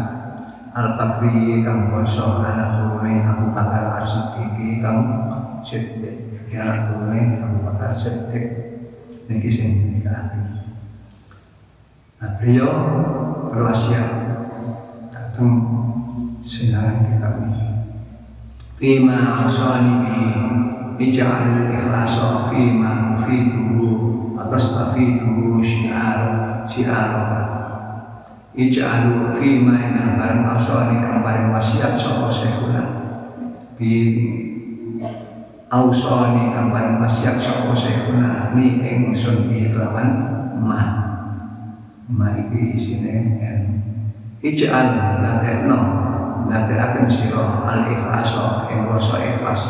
[0.76, 5.00] Al Bakri kang basa anak turune Abu Bakar As-Siddiq kang
[5.64, 6.44] Siddiq.
[6.52, 8.44] Anak turune Abu Bakar Siddiq.
[9.32, 10.60] Niki sing nikahaken
[12.20, 12.72] Nah, beliau
[13.48, 14.08] berwasiat
[15.08, 15.50] datang
[16.44, 17.73] sinaran kitab ini.
[18.74, 20.30] Fima asani bihi
[20.98, 26.18] ij'al ikhlasa fima mufiduhu atas tafiduhu syiar
[26.66, 27.40] syiaraka
[28.58, 32.82] ij'alu fima ina barang asani kang barang wasiat sapa syekhuna.
[33.78, 33.90] Bi
[35.70, 40.10] ausani kang barang wasiat sapa syekhuna ni ingsun bi lawan
[40.58, 40.86] mah
[42.10, 43.58] ma iki isine en
[44.42, 45.78] ij'al dadekno
[46.48, 49.62] dadekaken sira al ikhlasa ing rasa ikhlas.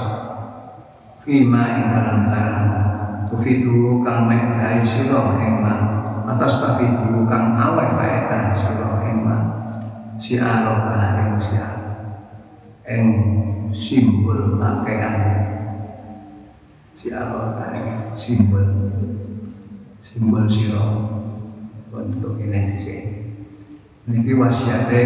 [1.25, 2.69] Fima ing dalam barang.
[3.33, 5.75] Tufidu kang medhai sira ing ma
[6.29, 9.37] atas tafidu kang awet faedah sira ing ma
[10.21, 11.69] si aroka ing sia
[12.85, 13.07] ing
[13.75, 15.17] simbol pakaian
[16.95, 18.67] si aroka ing simbol.
[20.05, 21.11] Simbol sira
[21.91, 23.13] untuk ini di sini.
[24.05, 25.03] Niki wasiate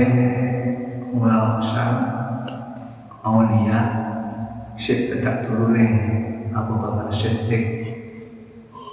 [1.13, 1.91] ulama besar
[3.25, 3.79] aulia
[4.79, 5.87] Syekh tidak turune
[6.55, 7.89] Abu Bakar Siddiq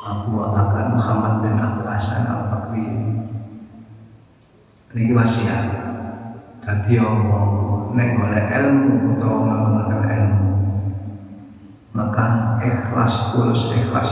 [0.05, 3.05] Abu Bakar Muhammad bin Abdul Hasan Al Bakri
[4.95, 5.63] ini wasiat.
[6.63, 10.51] Dadi wong nek golek ilmu utawa ngalamaken ilmu.
[11.91, 14.11] Maka ikhlas tulus ikhlas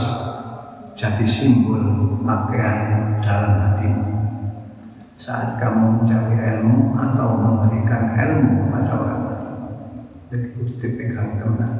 [0.92, 1.82] jadi simbol
[2.22, 4.13] pakaian dalam hatimu
[5.14, 9.22] saat kamu mencari ilmu atau memberikan ilmu kepada orang.
[10.34, 11.72] Lain jadi dipegang teman.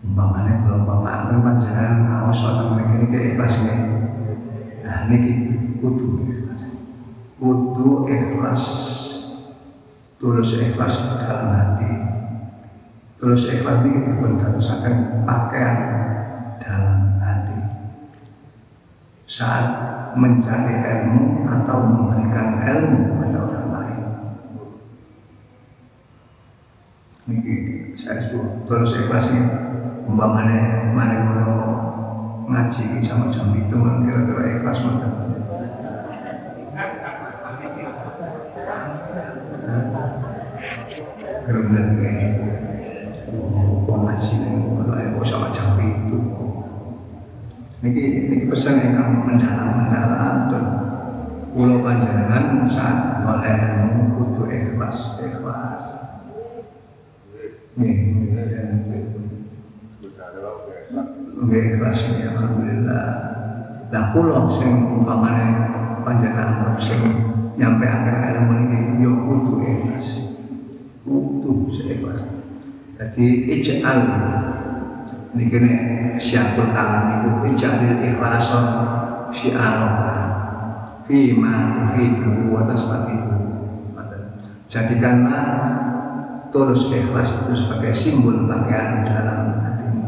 [0.00, 3.76] Umpamanya kalau umpamanya panjenengan ngaos atau mereka ini ikhlas ya.
[4.84, 5.32] Nah ini
[5.80, 6.62] kudu ikhlas
[7.40, 8.64] kudu ikhlas.
[10.20, 11.92] Tulus ikhlas di dalam hati.
[13.16, 15.78] Tulus ikhlas ini kita pun terusakan pakaian
[16.60, 17.56] dalam hati.
[19.24, 19.66] Saat
[20.16, 24.00] mencari ilmu atau memberikan ilmu kepada orang lain.
[27.30, 27.54] Ini
[27.94, 29.42] saya suruh terus ikhlasnya
[30.08, 31.62] umpamanya mari kalau
[32.50, 35.08] ngaji sama jam itu kira-kira ikhlas mana?
[41.40, 42.26] Kemudian ini,
[43.34, 46.18] oh, ngaji ini kalau sama jam itu
[47.80, 50.64] Niki, niki pesan yang kamu mendalam-mendalam tuh
[51.50, 53.58] Pulau panjenengan saat oleh
[54.14, 55.82] kudu ikhlas, ikhlas.
[57.74, 57.96] Nih,
[61.40, 63.06] Nggih ikhlas ya alhamdulillah.
[63.90, 65.46] Lah kula sing umpamane
[66.06, 67.00] panjenengan sing
[67.58, 70.06] nyampe akhir ilmu niki yo kudu ikhlas.
[71.02, 72.20] Kudu ikhlas.
[72.94, 73.26] Jadi
[73.58, 73.98] ij'al
[75.30, 75.74] ini kene
[76.18, 78.66] syiarul kalam itu ijalil ikhlason
[79.30, 80.12] syiaroka
[81.06, 83.38] fima tufidu wa tastafidu.
[84.70, 85.46] Jadikanlah
[86.50, 90.06] tulus ikhlas itu sebagai simbol pakaian dalam hatimu.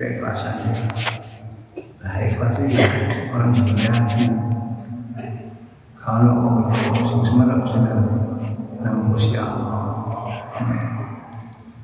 [0.00, 0.56] Keikhlasan.
[2.00, 2.80] Nah ikhlas itu
[3.32, 4.36] orang sebenarnya
[6.00, 7.94] kalau orang itu sebenarnya sudah
[8.82, 9.82] namun Allah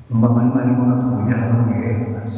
[0.09, 2.33] umpamanya mari ngono punya orang ikhlas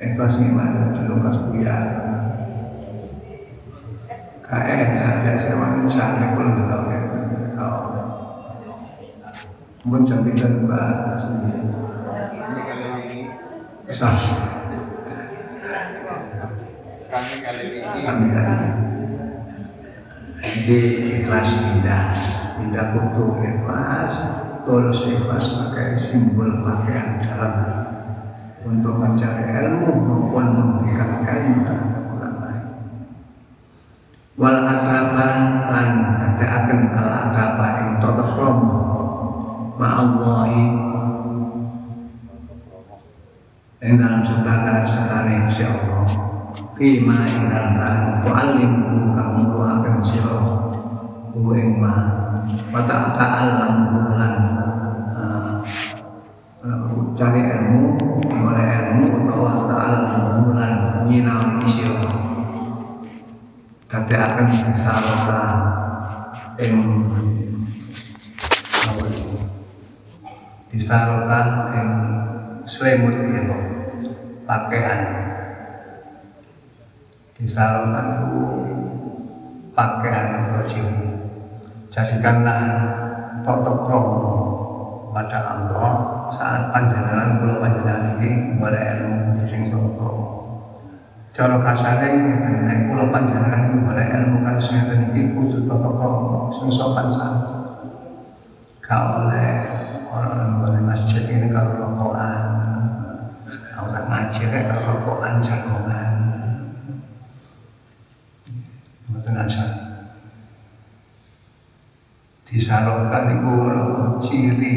[0.00, 1.76] ikhlas gimana dulu kas punya
[4.44, 7.00] kae ada sewan sampe pun delok ya.
[9.80, 11.24] Mun sampe dan bahas
[13.90, 14.14] Sah.
[17.10, 18.70] Sampai kali ini.
[20.40, 20.78] Jadi
[21.20, 22.06] ikhlas pindah,
[22.60, 24.12] pindah kutu ikhlas,
[24.68, 27.54] tulus ikhlas pakai simbol pakaian dalam
[28.60, 32.64] untuk mencari ilmu maupun memberikan ilmu terhadap orang lain.
[34.36, 35.28] Wal ataba
[35.72, 35.88] lan
[36.36, 38.80] akan al ataba ing tata krama.
[39.80, 40.64] Ma'allahi.
[43.80, 46.04] Ing dalam sedekah sekali insya Allah.
[46.76, 50.69] Fima ing dalam dalam wa'alimu kamu doakan siro
[51.30, 51.94] hu ing ma
[52.70, 54.34] wa ta'alam bulan
[57.20, 58.00] cari ilmu
[58.32, 60.04] oleh ilmu atau ta'alam
[60.48, 60.72] bulan.
[61.04, 62.06] Nyinau siro
[63.90, 65.50] tapi akan disalurkan
[66.62, 66.74] ing
[70.70, 71.90] disalurkan ing
[72.62, 73.58] selimut itu
[74.46, 75.00] pakaian.
[77.34, 78.44] Disalurkan itu
[79.74, 81.09] pakaian atau ciri
[81.90, 82.62] jadikanlah
[83.42, 84.06] protokol
[85.10, 85.92] pada Allah.
[86.30, 90.08] Saat panjenengan kula panjenengan ini boleh ilmu sing sapa
[91.34, 94.36] cara kasare ngeten nek kula panjenengan iki boleh ilmu.
[94.46, 97.58] Kan sing iki kudu tata krama sing sopan santun.
[98.90, 99.62] Oleh
[100.10, 102.58] orang boleh masjid ini kalau rokokan.
[103.80, 106.12] Orang ngaji rek kalau rokokan jagongan
[109.08, 109.79] Mboten asal
[112.50, 113.54] disalurkan itu
[114.18, 114.76] ciri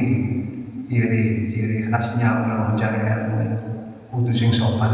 [0.85, 3.41] ciri ciri khasnya orang mencari ilmu
[4.13, 4.93] kudu sing sopan.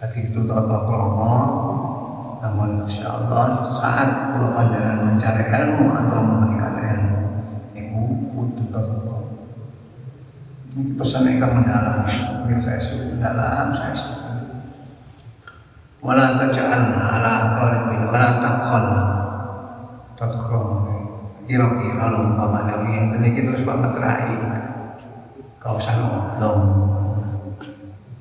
[0.00, 1.36] Tadi itu tata krama
[2.44, 7.20] namun insya Allah saat kalau panjenengan mencari ilmu atau memberikan ilmu
[7.76, 8.00] itu
[8.32, 9.32] kudu tata krama
[10.76, 12.00] ini pesan yang mendalam
[12.48, 14.24] ini saya sudah mendalam saya sudah
[16.04, 18.86] wala taj'al ala qalbin wala taqhal
[20.24, 20.64] tadkhul
[21.44, 24.40] kira-kira lo umpamanya ini ini terus bapak terakhir
[25.60, 26.60] kau usah ngomong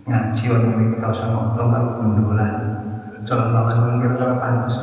[0.03, 2.53] ngaji waktu ini kau usah ngomong kalau gundulan
[3.23, 4.75] coba bangun kira-kira pantas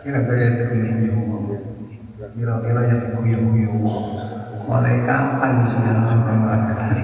[0.00, 1.20] kira-kira ya diguyu
[2.32, 3.68] kira-kira ya diguyu
[4.64, 6.96] mulai kapan dia mengatakan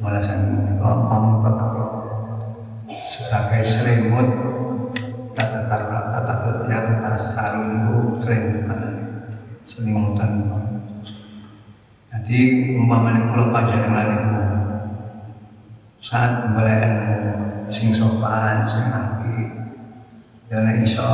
[0.00, 0.40] mulai saya
[0.80, 1.97] ngomong tata
[3.28, 4.28] sebagai selimut
[5.36, 8.88] tata saruna tata ya tata sarun itu selimut mana
[9.68, 10.48] selimutan
[12.08, 12.38] jadi
[12.80, 14.44] umpamanya kalau panjenengan itu
[16.00, 17.20] saat mulai ilmu
[17.68, 19.36] sing sopan sing api
[20.48, 21.12] ya iso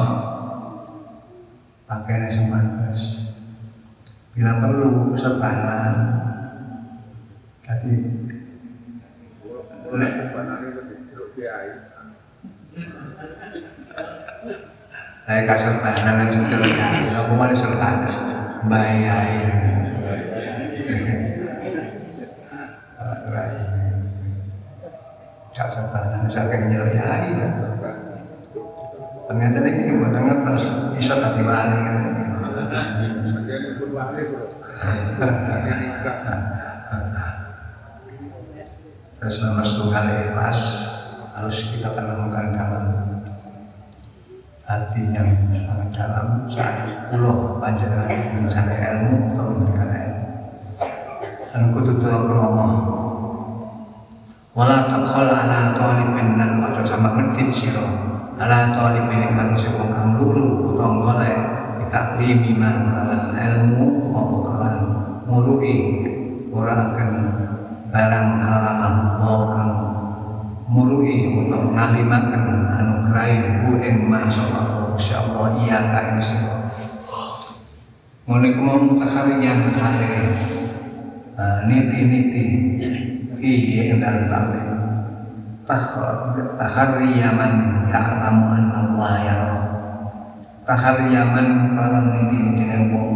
[1.91, 3.35] pakai sing pantes
[4.39, 5.95] bila perlu sebanan
[7.67, 7.93] jadi
[9.91, 10.13] boleh
[15.25, 16.89] saya kasih bahan yang seterusnya
[17.23, 18.19] aku mau disertakan
[18.67, 19.47] bayai
[25.55, 27.31] Cak sebahan saya kayak nyelok yai
[29.31, 30.65] ternyata ini buat terus
[30.99, 31.83] bisa tadi wali
[39.23, 40.59] terus nomor setunggal ikhlas
[41.35, 42.85] harus kita tanamkan dalam
[44.63, 48.07] hati yang sangat dalam saat pulau panjangan
[48.39, 50.23] mencari ilmu atau memberikan ilmu.
[51.51, 52.69] Dan kudu tua kromo
[54.55, 57.83] wala takhol ala talibin dan ojo sama medit siro
[58.39, 61.39] ala talibin yang kata sebuah kang lulu atau golek
[61.83, 64.77] kita limi dan ilmu mau kawan
[65.27, 66.07] murui
[66.55, 67.11] orang akan
[67.91, 69.94] barang alam mau kang
[70.75, 76.67] murui untuk ngalimaken anugrahi bu ing masyaallah Gusti Allah iya ka ing sira
[78.27, 80.11] ngene ku mau mutakhariyan hale
[81.71, 82.45] niti-niti.
[83.39, 84.59] Fihi ing dalem tambe
[86.59, 87.53] takhariyaman
[87.93, 89.57] ya'lamu anna Allah yara
[90.67, 93.13] takhariyaman lawan niti-nitine wong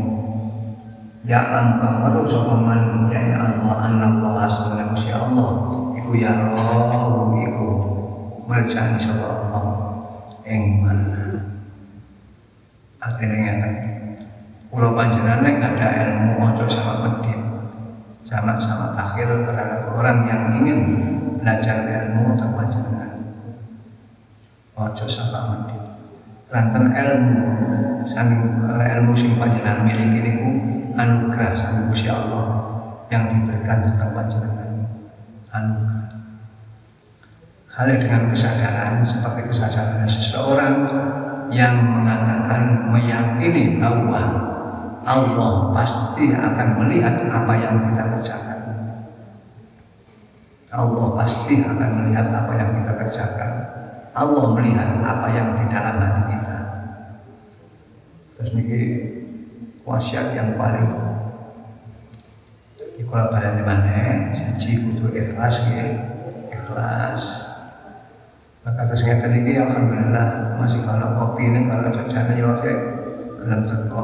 [1.25, 2.57] ya'lam kang weruh sapa
[3.09, 5.78] ya Allah anna Allah asmane Gusti Allah
[6.09, 7.69] iku ya roh iku
[8.49, 9.77] mercani sapa Allah
[10.49, 11.13] ing man
[12.97, 13.71] artine ngene.
[14.73, 17.37] Kula panjenengan nek ada ilmu ojo sama medit
[18.25, 20.81] sama-sama akhir terhadap orang yang ingin
[21.45, 23.13] belajar ilmu tentang panjenengan.
[24.81, 25.85] Ojo sama medit
[26.49, 27.45] Ranten ilmu
[28.09, 30.49] saking ilmu sing panjenengan miliki niku
[30.97, 32.49] anugerah saking Gusti Allah
[33.13, 34.89] yang diberikan tentang panjenengan.
[35.53, 35.98] Anugerah
[37.79, 40.75] Hal dengan kesadaran seperti kesadaran seseorang
[41.47, 44.19] yang mengatakan meyakini bahwa
[45.07, 48.61] Allah pasti akan melihat apa yang kita kerjakan.
[50.75, 53.53] Allah pasti akan melihat apa yang kita kerjakan.
[54.11, 56.59] Allah melihat apa yang di dalam hati kita.
[58.35, 58.79] Terus ini
[59.87, 60.91] wasiat yang paling
[62.99, 65.87] di pada di mana siji kudu ikhlas ya
[68.77, 72.73] terus ngeten iki alhamdulillah masih kalau kopi ini kalau jajannya ya oke
[73.41, 74.03] belum teko.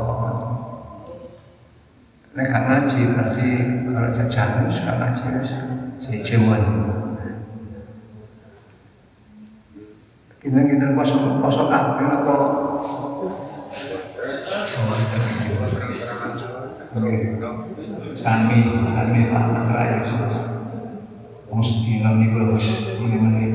[2.35, 3.49] Nek gak ngaji berarti
[3.87, 5.53] kalau jajan suka ngaji wis
[6.01, 6.63] jejemuan.
[10.41, 12.35] Kita kita poso poso kabeh apa?
[18.15, 19.91] Sami, sami Pak Matrai.
[21.51, 23.55] Wong sedina niku wis muni-muni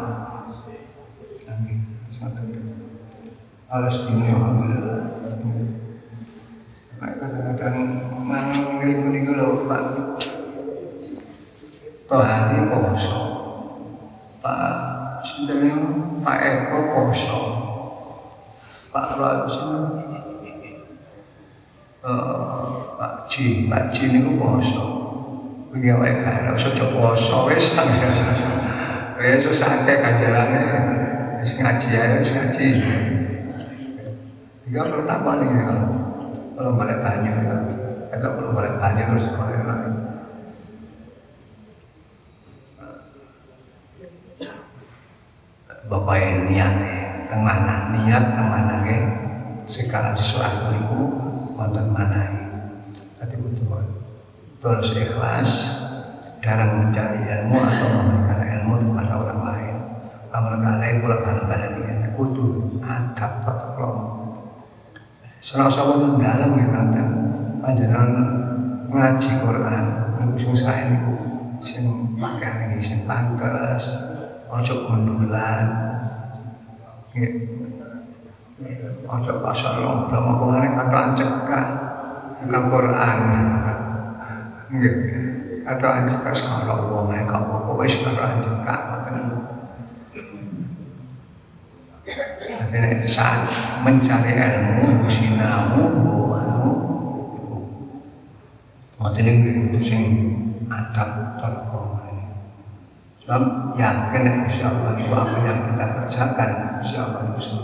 [3.71, 4.99] selama Palestina alhamdulillah.
[6.99, 7.77] Kadang-kadang
[8.27, 9.83] manggil ini lho Pak.
[12.11, 13.19] Tohani poso.
[14.43, 15.71] Pak Sinten
[16.19, 17.39] Pak Eko poso.
[18.91, 19.71] Pak Rasim
[22.03, 22.67] uh,
[22.99, 24.83] Pak Ji Pak Ji ini poso.
[25.71, 27.71] Begini wae kan, usah poso wis.
[29.21, 30.65] Wis susah akeh ganjarane
[31.37, 33.20] wis ngaji ae wis ngaji.
[34.71, 35.83] Tiga perlu tambah nih kalau
[36.55, 37.59] kalau balik banyak ya.
[38.07, 39.91] Kita perlu balik banyak terus balik lagi.
[45.91, 46.75] Bapak yang niat
[47.27, 48.97] ke mana niat ke mana ke
[49.67, 51.03] segala sesuatu itu
[51.59, 52.31] wonten mana
[53.19, 53.83] tadi betul
[54.63, 55.51] terus ikhlas
[56.39, 59.75] dalam mencari ilmu atau memberikan ilmu kepada orang lain.
[60.31, 61.67] Amal kalian pada pada
[62.15, 64.00] kudu adab tata kelompok
[65.41, 67.01] Selasa wonten dalam nggih kata
[67.65, 68.09] panjenengan
[68.93, 69.85] ngaji Quran.
[70.21, 71.17] Niku sing sae niku
[71.65, 73.89] sing pakaian iki sing pantes
[74.45, 74.73] ojo
[77.17, 77.33] nggih.
[79.09, 81.67] Ojo pasal lomba ngomongane kata cekak
[82.45, 83.17] kang Quran.
[84.69, 84.95] Nggih.
[85.65, 89.17] Kata cekak sekolah wong ae kok apa wis kata cekak ngoten
[92.05, 92.50] Jadi
[93.07, 93.47] saat
[93.81, 96.71] mencari ilmu sinau bawamu
[99.01, 100.03] Ngoten niku kudu sing
[100.69, 101.97] adab tolong
[103.21, 107.57] Sebab yakin nek Gusti Allah itu apa yang kita kerjakan Gusti Allah itu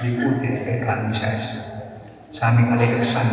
[0.00, 1.40] diikuti pegang saya
[2.28, 3.28] Sami kali kesan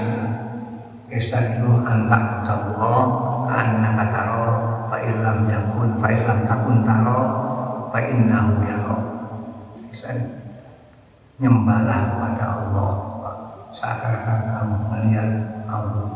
[1.11, 3.03] Ihsan itu antak Allah
[3.47, 4.47] Anna kataro
[4.91, 7.21] Fa ilam yakun Fa ilam takun taro
[7.91, 8.97] Fa innahu yaro.
[9.91, 10.44] Ihsan
[11.41, 12.89] nyembahlah kepada Allah.
[13.75, 15.29] Seakan-akan kamu melihat
[15.67, 16.15] Allah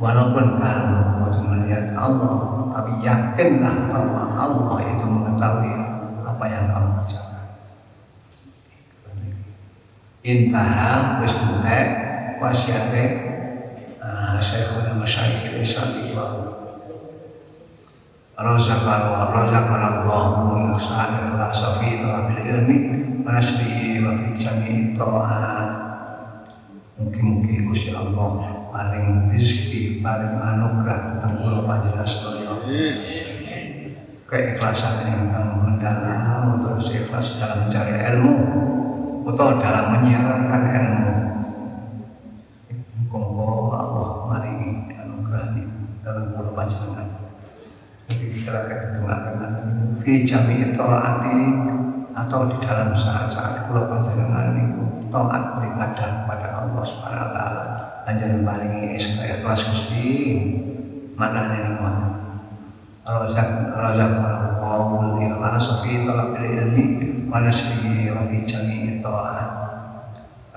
[0.00, 2.36] walaupun kamu mau melihat Allah
[2.72, 5.72] tapi yakinlah bahwa Allah itu mengetahui
[6.24, 7.46] apa yang kamu kerjakan.
[10.24, 11.86] Intaha wis entek
[12.40, 13.04] wasiate
[14.00, 15.90] uh, Syekhul Masyayikh Islam
[18.40, 22.78] razaqallahu razaqallahu ihsan ila safi bil ilmi
[23.20, 25.90] wa nasri wa fi jami'i ta'at
[27.00, 32.60] Mungkin-mungkin Gusti Allah paling rezeki, paling anugerah tentang kula panjenengan sedaya.
[34.28, 35.32] Keikhlasan yang
[35.64, 38.36] mendalam terus ikhlas dalam mencari ilmu
[39.32, 41.12] atau dalam menyiarkan ilmu.
[43.08, 45.64] Muga Allah maringi anugerah ini
[46.04, 47.08] dalam kula panjenengan.
[48.12, 49.34] Jadi kita akan dengarkan
[50.00, 51.38] fi jami'i taati
[52.10, 57.64] atau di dalam saat-saat kula panjenengan niku taat beribadah kepada Allah Subhanahu wa taala.
[58.04, 60.08] Panjenengan paringi ikhlas Gusti.
[61.14, 62.10] Mana nih ngoten.
[63.04, 64.12] Razak razak
[64.60, 66.84] Allahul ikhlas fi talabil ilmi
[67.28, 69.48] wa nasrihi wa fi jami'i ta'at.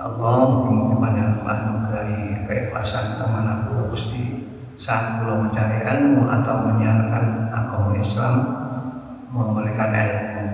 [0.04, 4.44] Allah mungkin kepada menganugerahi keikhlasan teman aku Gusti
[4.76, 8.63] saat kula mencari ilmu atau menyiarkan agama Islam
[9.34, 10.46] memberikan ilmu.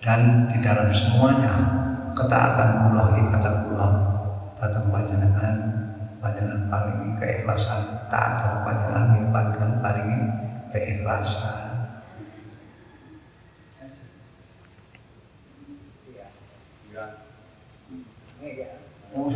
[0.00, 1.52] Dan di dalam semuanya
[2.12, 3.88] ketaatan kula ibadah kula
[4.60, 5.56] datang panjenengan
[6.20, 10.08] panjenengan paling keikhlasan taat datang panjenengan nyimpankan paling
[10.72, 11.68] keikhlasan.
[19.10, 19.26] Oh,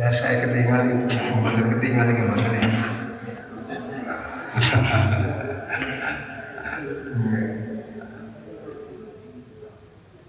[0.00, 1.12] Ya saya ketinggalan itu,
[1.44, 2.64] benar ketinggalan gimana nih?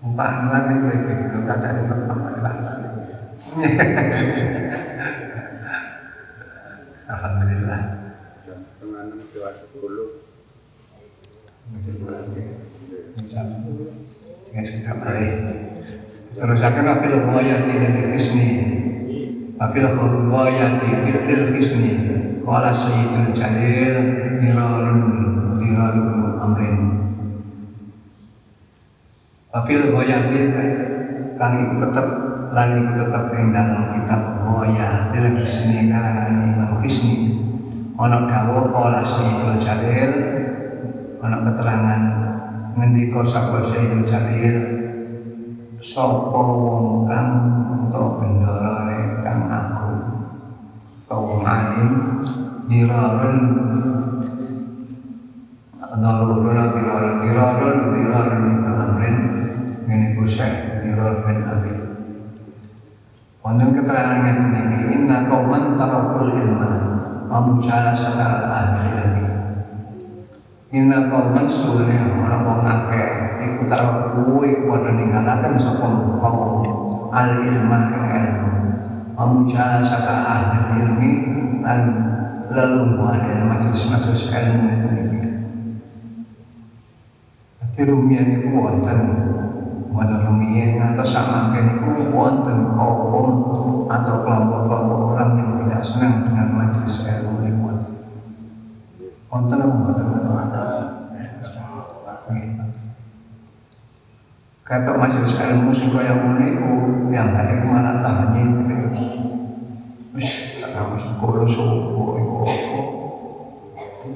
[0.02, 2.56] Empat bulan ini lebih dulu kata itu empat bulan.
[7.08, 7.82] Alhamdulillah.
[14.52, 15.32] Ya sudah balik.
[16.36, 18.81] Terus akan afil ghayati dan isni.
[19.62, 21.94] Afil ghayati fil isni.
[22.42, 23.98] Qala sayyidul jalil
[24.42, 25.00] mirarun
[25.62, 26.78] mirarun amrin.
[29.54, 30.40] Afil ghayati
[31.38, 32.08] kang iku tetep
[32.58, 37.38] lan iku tetep dalam kitab ghaya dalam isni kalangan Imam Isni.
[38.02, 40.12] Ana dawuh qala sayyidul jalil
[41.22, 42.02] ana keterangan
[42.74, 44.58] ngendika sapa Sayyidul Jalil
[45.78, 47.30] sapa wong kang
[47.94, 48.26] aku
[52.72, 53.40] dirarun
[55.92, 59.18] Nalurun dirarun dirarun dirarun ibn Amrin
[59.92, 61.76] Ini kusek dirar bin Abi.
[63.44, 66.72] Wonten keterangan ini Inna kauman tarakul ilma
[67.28, 69.28] Mamujala sakal ahli
[70.72, 73.12] Inna kauman sulit orang wong akeh
[73.44, 75.88] iku tarakku iku padha ninggalaken sapa
[76.24, 76.64] kaum
[77.12, 78.50] al ilmah ing ilmu
[79.22, 81.12] Mamujala sakal ahli ilmi
[81.62, 81.82] dan
[82.50, 84.88] lelungguhan majelis-majelis ilmu itu
[87.62, 88.98] Jadi rumian itu wonten
[89.94, 93.30] wonten rumian atau sama itu wonten kaum
[93.86, 97.62] atau kelompok-kelompok orang yang tidak senang dengan majelis ilmu ini
[99.30, 100.08] wonten wonten
[104.72, 106.72] Kata majelis ilmu sing kaya ngono iku
[107.12, 108.72] yang baik malah tahannya
[110.16, 112.80] wis kamu sekolah subuh iku apa?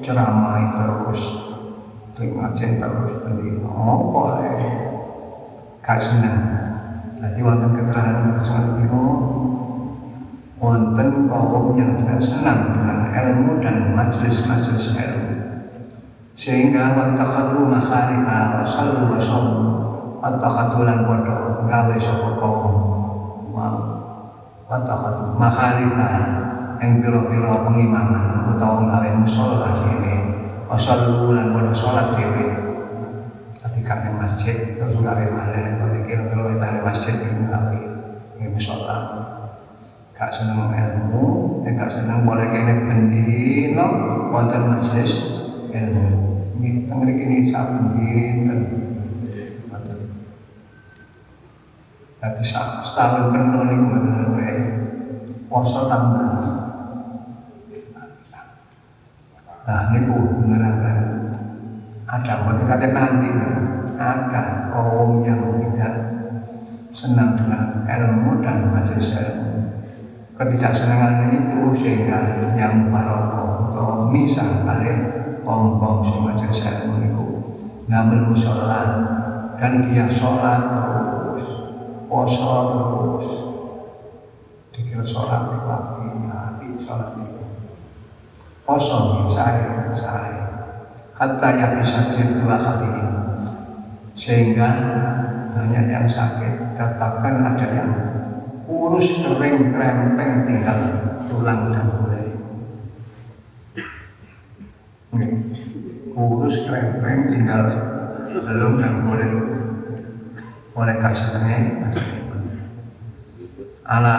[0.00, 1.52] Ceramah terus
[2.16, 4.68] ngajen terus bendina apa ae?
[5.84, 6.40] Gak seneng.
[7.20, 9.02] Jadi wonten keterangan tersebut itu
[10.56, 15.36] wonten kaum yang tidak senang dengan ilmu dan majelis-majelis ilmu.
[16.32, 19.75] Sehingga watakhadu makhariha wa sallu wa sallu
[20.26, 22.74] watakhadu lan podo gawe sapa kaum.
[23.54, 23.66] Wa
[24.66, 26.10] watakhadu makhariha
[26.82, 30.14] yang piro-piro pengimaman utawa gawe musola dhewe.
[30.66, 32.44] Wa sallu lan podo salat dhewe.
[33.62, 37.78] Ketika di masjid terus gawe malih nek kira-kira di masjid itu gawe
[38.50, 38.98] musola
[40.16, 43.86] gak seneng ilmu, ya gak seneng boleh kene bendino
[44.32, 46.40] wonten majelis ilmu.
[46.56, 48.85] Ini tengeri kini saben dinten.
[52.26, 54.58] Tapi setahun penuh nih bener kayak
[55.46, 56.26] poso tambah.
[59.62, 60.98] Nah ini menerangkan
[62.02, 63.30] ada buat ada nanti
[63.94, 64.42] ada
[64.74, 65.94] kaum yang tidak
[66.90, 69.78] senang dengan ilmu dan majelis ilmu.
[70.34, 75.14] Ketidaksenangan itu sehingga yang faroko atau misal kali
[75.46, 77.26] pom-pom semua jasa itu
[77.86, 78.90] ngambil sholat
[79.62, 81.15] dan dia sholat terus
[82.08, 83.46] poso terus
[84.96, 87.44] Yo sholat itu api, api sholat itu.
[88.64, 90.72] Kosong saya, saya.
[91.12, 92.88] Kata yang bisa dua kali.
[94.16, 94.68] Sehingga
[95.52, 97.92] banyak yang sakit katakan ada yang
[98.64, 100.80] kurus kering krempeng tinggal
[101.28, 102.28] tulang dan kulit.
[106.16, 107.64] Kurus krempeng tinggal
[108.32, 109.32] belum dan kulit
[110.76, 111.88] oleh kasarnya
[113.88, 114.16] ala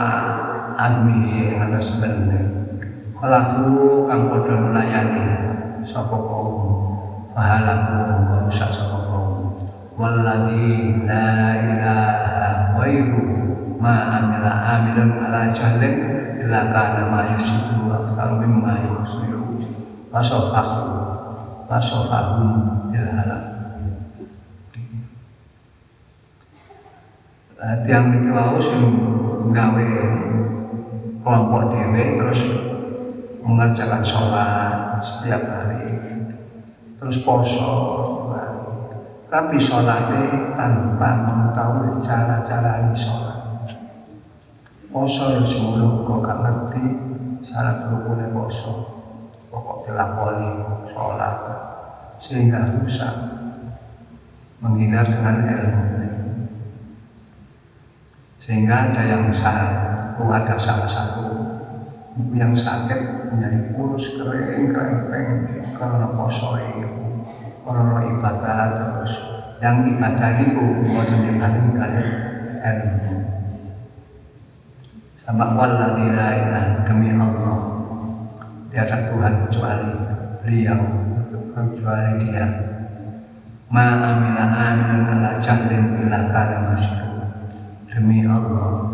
[0.73, 2.57] admi atas benar
[3.17, 5.25] Kalafu kang padha melayani
[5.81, 6.85] sapa kaum.
[7.33, 9.57] Fahalaku kang rusak sapa kaum.
[9.97, 12.77] Walladzi la ilaha
[13.81, 15.95] ma amila amilun ala jahlin
[16.45, 19.57] illa kana ma yusidu aktsar mimma yusiru
[20.13, 20.85] wasofahu
[21.65, 22.49] wasofahum
[22.93, 23.56] ila halak
[27.57, 28.61] tiang niki wau
[29.49, 29.89] gawe
[31.25, 32.41] kelompok dhewe terus
[33.41, 35.97] mengerjakan sholat setiap hari
[37.01, 37.73] terus poso
[39.27, 43.35] tapi sholatnya tanpa mengetahui cara-cara sholat.
[44.87, 46.83] Poso yang sebelum kau gak ngerti
[47.43, 48.87] syarat rukunnya poso.
[49.51, 50.63] Pokok dilakoni
[50.95, 51.37] sholat
[52.23, 53.13] sehingga rusak.
[54.63, 56.06] Menghindar dengan ilmu
[58.47, 61.27] sehingga ada yang salah ada salah satu
[62.33, 66.89] yang sakit menjadi kurus kering kerempeng karena poso itu
[67.67, 69.13] karena ibadah terus
[69.59, 72.01] yang ibadah itu bukan dibanding kali
[72.63, 73.37] ilmu
[75.27, 77.59] sama walladzi la ilaha demi Allah.
[78.71, 79.91] Tiada Tuhan kecuali
[80.39, 80.79] beliau
[81.51, 82.47] kecuali dia.
[83.67, 86.79] Ma amila ala jahlin illa kana
[87.97, 88.85] demi Allah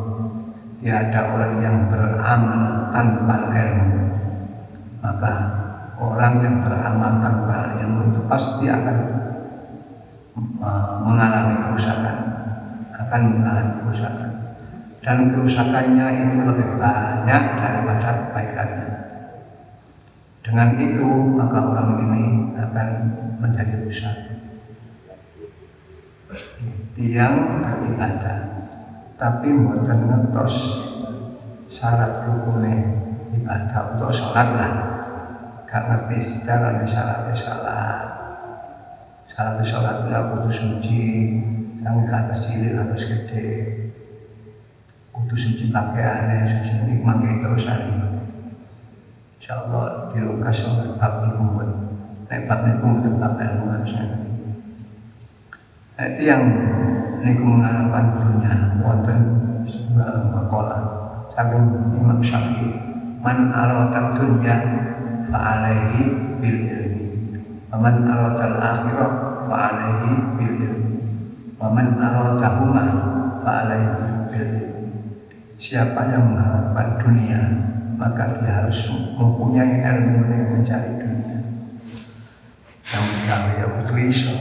[0.80, 4.00] tiada orang yang beramal tanpa ilmu.
[5.04, 5.32] Maka
[6.00, 8.98] orang yang beramal tanpa ilmu itu pasti akan
[11.04, 12.16] mengalami kerusakan
[12.96, 14.32] akan mengalami kerusakan.
[15.04, 18.90] Dan kerusakannya itu lebih banyak daripada kebaikannya.
[20.40, 22.24] Dengan itu maka orang ini
[22.56, 22.88] akan
[23.44, 24.16] menjadi rusak.
[26.96, 28.63] Tiang beribadah
[29.24, 30.84] tapi mboten ngertos
[31.72, 32.76] syarat rukunnya
[33.32, 34.74] ibadah untuk sholat lah.
[35.64, 37.96] Gak ngerti secara syarat salah
[39.32, 41.02] syarat sholat itu kudu suci
[41.80, 43.48] yang ke atas cilik atas gede.
[45.16, 47.96] Kudu suci pakaiannya suci nikmati terus hari
[49.40, 51.44] Insya Allah dilukas oleh bab itu
[52.28, 54.20] Nek bab itu bab ilmu harusnya.
[55.96, 56.44] Itu yang
[57.24, 58.54] niku mengharapkan dunia
[58.84, 59.20] wonten
[60.36, 60.78] makola
[61.32, 61.66] saking
[61.98, 62.72] Imam Syafi'i.
[63.24, 64.60] Man arata dunya
[65.32, 66.04] fa alaihi
[66.44, 67.04] bil ilmi.
[67.72, 69.14] Wa man arata akhirah
[70.36, 71.00] bil ilmi.
[71.56, 72.84] Wa man arata huma
[74.28, 74.92] bil ilmi.
[75.56, 77.42] Siapa yang mengharapkan dunia
[77.96, 81.40] maka dia harus mempunyai ilmu yang mencari dunia.
[82.84, 84.36] Yang mencari ya betul iso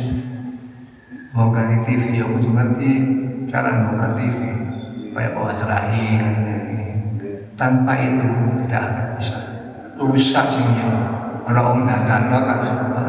[1.33, 2.91] mau ganti TV ya kudu ngerti
[3.49, 4.39] cara buka TV
[5.17, 6.25] kayak bawa terakhir
[7.57, 8.29] tanpa itu
[8.65, 9.39] tidak akan bisa.
[9.97, 10.89] Rusak sihnya
[11.49, 12.29] kalau om dan kan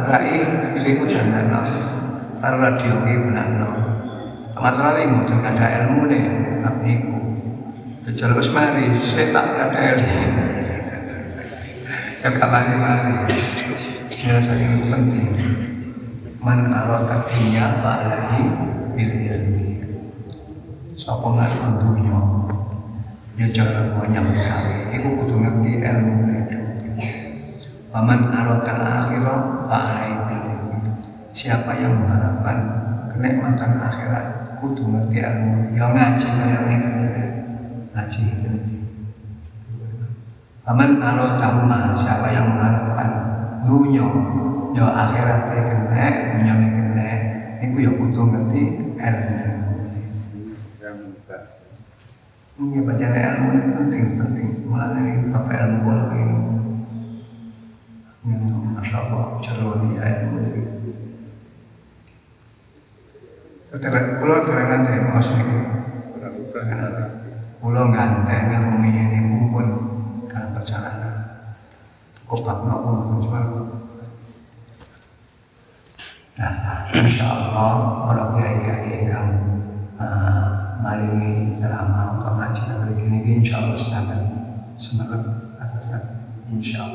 [0.07, 0.39] rai
[0.71, 1.51] TV ku dan
[2.39, 3.47] kalau radio ini benar
[4.55, 6.23] masalah ini mungkin ada ilmu nih
[6.63, 7.15] abiku
[8.03, 10.11] Kejar wis mari, saya tak ada ilmu.
[12.23, 13.15] Ya kapan mari.
[14.11, 15.72] Dia saking penting
[16.43, 18.51] man arata dunya fa alaihi
[18.99, 19.79] bil ilmi
[20.99, 22.19] sapa ngarep dunya
[23.39, 26.13] ya cara banyak sekali itu kudu ngerti ilmu
[27.93, 30.43] Paman arata akhirah fa alaihi bil
[31.31, 32.57] siapa yang mengharapkan
[33.15, 36.75] kenikmatan akhirat kudu ngerti ilmu ya ngaji ngaji
[37.95, 38.23] ngaji.
[40.67, 41.47] Paman arata
[41.95, 43.09] siapa yang mengharapkan
[43.63, 44.05] dunia
[44.73, 47.09] ya akhirat kena dunia kena
[47.63, 48.63] itu ya butuh ngerti
[48.99, 49.37] ilmu.
[52.53, 54.47] Ini baca ilmu ini penting penting.
[54.69, 56.37] Malah ini apa ilmu kalau ini?
[58.77, 60.61] Masya Allah ceroni ilmu ini
[64.21, 65.27] Kulo kerengan deh mas.
[65.33, 65.57] Ini
[67.57, 69.92] Kulo nganteng ilmu ini kumpul dalam perjalanan
[72.41, 73.39] Bangga pun cuma
[76.33, 79.29] dasar insya Allah orang kiai kiai yang
[80.01, 84.21] uh, maringi ceramah atau ngaji negeri ini insya Allah sedangkan
[84.81, 85.21] semangat
[86.49, 86.89] insya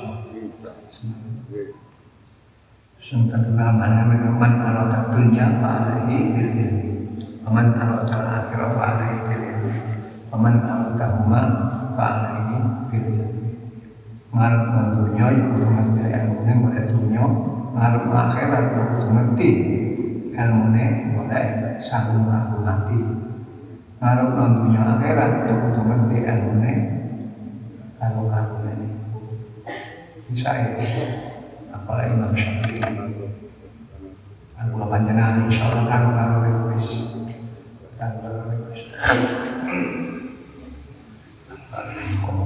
[0.88, 1.70] Semangat.
[2.98, 6.90] Suntan mana man arada dunya fa'alaihi bil ilmi.
[7.46, 9.72] Waman arada akhirah fa'alaihi bil ilmi.
[10.34, 11.40] Waman arada huma
[11.94, 12.56] fa'alaihi
[12.90, 13.27] bil ilmi
[14.28, 17.24] Ngarep dunya ya kudu ngerti ilmune golek dunya
[17.72, 19.48] Ngarep akhirat ya kudu ngerti
[20.36, 20.84] ilmune
[21.16, 21.46] golek
[21.80, 22.98] sanggup aku mati
[23.98, 26.72] Ngarep dunya akhirat ya kudu ngerti ilmune
[27.98, 28.30] kamu
[28.62, 28.88] ini
[30.30, 31.02] bisa itu
[31.74, 32.84] apalagi Imam Syafi'i.
[34.54, 36.36] Aku panjenengan insya Allah karo karo
[36.70, 36.88] wis.
[37.98, 38.82] Karo karo wis.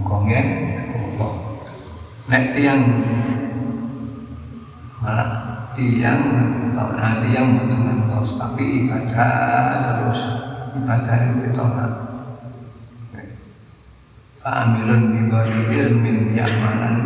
[0.03, 0.43] Kong ya,
[2.33, 2.83] nek tiang.
[5.05, 5.31] Malah
[5.77, 6.21] tiang
[6.73, 10.21] nah tiang betul ngantos tapi ibadah terus
[10.81, 11.93] ibadah itu ditolak.
[14.41, 16.97] Fa'amilun bi ghairi ilmin ya'malan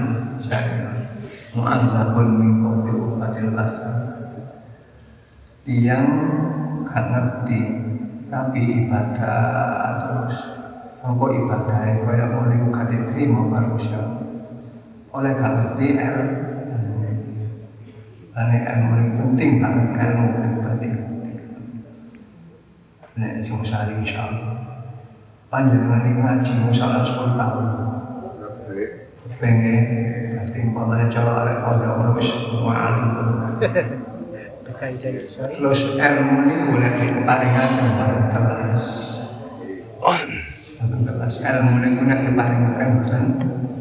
[0.41, 0.95] syariah
[1.53, 3.97] mu'adzabun min qabli ufatil asal
[5.67, 6.07] yang
[6.87, 7.61] gak ngerti
[8.31, 10.37] tapi ibadah terus.
[11.03, 13.75] Apa ibadah kaya oleh gak diterima karo
[15.17, 16.35] oleh gak ngerti ilmu
[18.37, 20.93] Karena ilmu ini penting banget, ilmu ini penting.
[23.17, 24.61] Nek sing sari insyaallah.
[25.49, 27.67] Panjenengan iki ngaji musalah 10 tahun.
[29.41, 29.85] Pengen
[30.77, 32.31] umpamanya cara arek pondok wis
[32.69, 33.09] alim
[35.57, 38.85] terus ilmu ini boleh diparingan kepada telas
[40.85, 43.23] telas ilmu ini guna diparingan bukan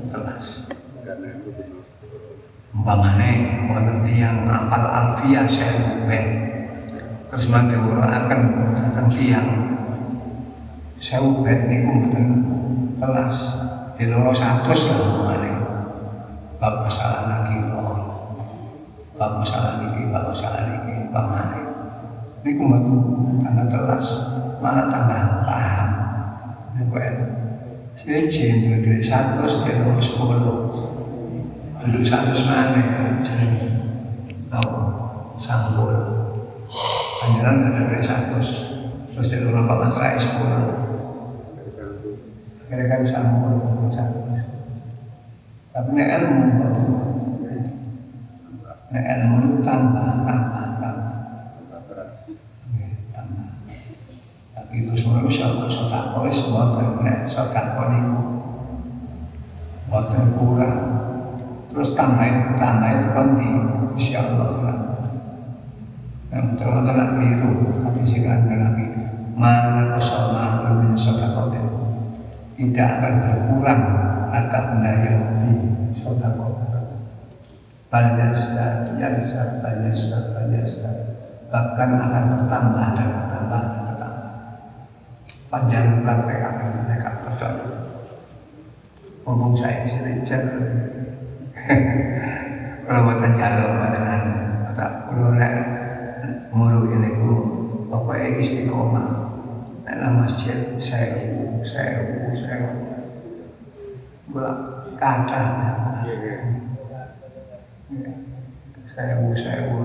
[0.07, 0.34] telas
[2.75, 6.27] umpamane wonten tiyang apal alfia sewu ben
[7.31, 8.39] terus mati akan
[8.75, 9.47] datang tiyang
[10.99, 12.25] sewu ben niku mboten
[12.99, 13.35] kelas
[13.95, 15.51] di loro satus lah umpamane.
[16.59, 17.63] Bab masalah lagi
[19.15, 21.61] bab masalah niki bab masalah niki umpamane.
[22.43, 24.07] Niku mboten ana kelas
[24.59, 25.89] mana tambah paham.
[26.75, 27.15] Niku en
[27.95, 30.59] Sejen dua-dua satu, sejen dua-dua sepuluh,
[31.85, 33.05] dulu satus mana ya.
[33.21, 33.49] jadi
[34.49, 34.79] apa
[35.37, 35.93] sanggul
[37.21, 38.47] Panjalan ada dari satus
[39.13, 40.65] terus dari orang bapak terakhir sepuluh.
[42.65, 44.25] Akhirnya kan sanggul satus
[45.75, 46.75] tapi ini ilmu buat
[48.95, 51.17] nek ilmu itu tambah tambah tambah.
[53.11, 53.49] Tambah
[54.55, 57.99] tapi itu semua usaha bisa tak boleh semua tak boleh usaha tak boleh
[60.15, 60.79] yang kurang.
[61.75, 63.49] Terus tambah, tambah itu kan di
[63.99, 64.79] Insya Allah.
[66.31, 68.85] Yang betul nak keliru, tapi jika Nabi
[69.35, 71.67] mana kesalahan min sodakotin
[72.55, 73.81] tidak akan berkurang
[74.31, 75.53] harta benda yang di
[75.99, 76.63] sodako
[77.91, 80.91] Balyasda, yasda, balyasda, balyasda
[81.47, 84.13] Bahkan akan bertambah dan bertambah dan bertambah.
[85.47, 87.67] Panjang praktek akan mereka percaya.
[89.23, 90.94] Ngomong saya sini jalur
[92.85, 94.03] Kalau buatan jalur, buatan
[94.75, 95.53] Tak perlu nak
[96.53, 97.33] mulu ini ku.
[97.89, 99.07] Pokoknya istiqomah.
[99.85, 101.29] Dalam masjid saya
[101.61, 102.01] saya
[102.33, 102.73] saya
[104.97, 105.41] kata
[108.89, 109.79] sewu sewu.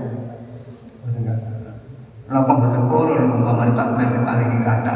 [2.25, 4.93] Kenapa betul kurun umpama tak ngerti paling kata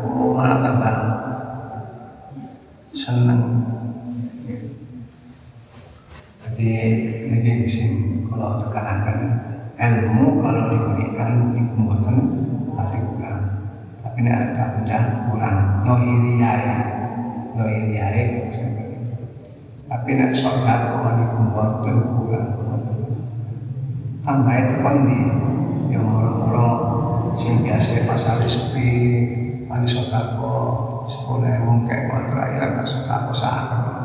[0.00, 0.96] oh malah tambah.
[2.96, 3.75] Seneng
[6.56, 7.92] jadi ini sing
[8.32, 9.44] kalau tekankan
[9.76, 12.16] ilmu kalau diberikan di kumpulan
[12.72, 13.40] pasti kurang.
[14.00, 14.98] Tapi ini ada benda
[15.28, 15.84] kurang.
[15.84, 16.76] Nohiriyai
[17.60, 18.24] nohiriyai
[19.86, 22.48] tapi nak sodako niku mboten kurang.
[24.24, 25.20] Tambah itu pandi
[25.92, 26.68] yang moro-moro
[27.36, 28.88] sing biasa pasar sepi
[29.86, 33.64] sepuluh kayak mau terakhir ada sodako saat.
[33.68, 33.95] mau terakhir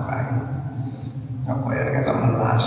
[1.42, 2.66] apa ya kita melas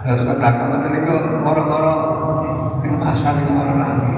[0.00, 1.14] terus sodako nanti niku
[1.44, 1.94] moro-moro
[2.82, 4.10] yang pasar yang moro lagi.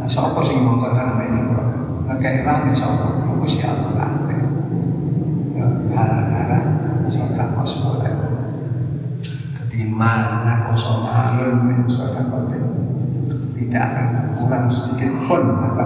[0.00, 1.40] Nah siapa sing mau dalam ini?
[2.22, 3.22] Kayak rame siapa?
[3.42, 4.22] Gusti Allah
[5.92, 6.60] gara-gara
[7.10, 8.16] sholat kosmolet
[9.68, 12.26] di mana kosmolet min sholat
[13.52, 15.84] tidak akan kurang sedikit pun maka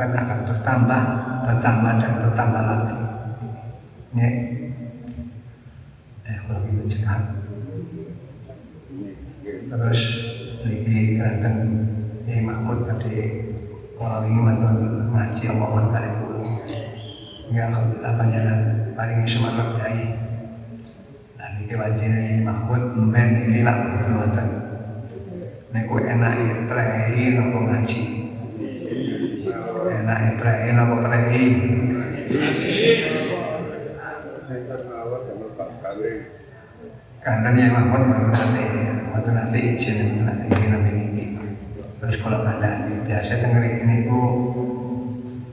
[0.00, 1.02] Bahkan akan bertambah,
[1.44, 2.96] bertambah dan bertambah lagi.
[4.16, 4.28] Ini.
[6.24, 7.20] Eh, kalau gitu cekat.
[9.44, 10.00] Terus
[10.64, 11.54] niki kanten
[12.24, 13.44] Kiai Mahmud tadi
[14.00, 14.76] kalau ini mantan
[15.12, 16.40] ngaji omongan kali dulu
[17.52, 18.60] ya alhamdulillah panjenengan
[18.96, 20.04] paling semangat Kiai
[21.40, 24.48] nah niki wajine Mahmud men ini lah betul wonten
[25.72, 28.19] niku enake prei napa ngaji
[29.88, 31.36] enake prei napa prei
[37.20, 38.64] karena dia Mahmud mau nanti
[39.12, 41.24] mau nanti izin nanti ini nanti ini
[42.00, 44.20] terus kalau ada biasa dengerin ini ku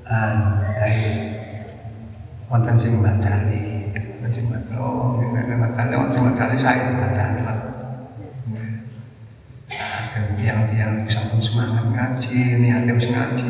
[0.08, 0.88] ah
[2.48, 3.92] wonten sing bacani
[4.32, 7.57] sing bacani oh ini bacani wonten sing bacani saya bacani lah dan
[10.38, 13.50] tiang-tiang sampun semangat ngaji niatnya wis ngaji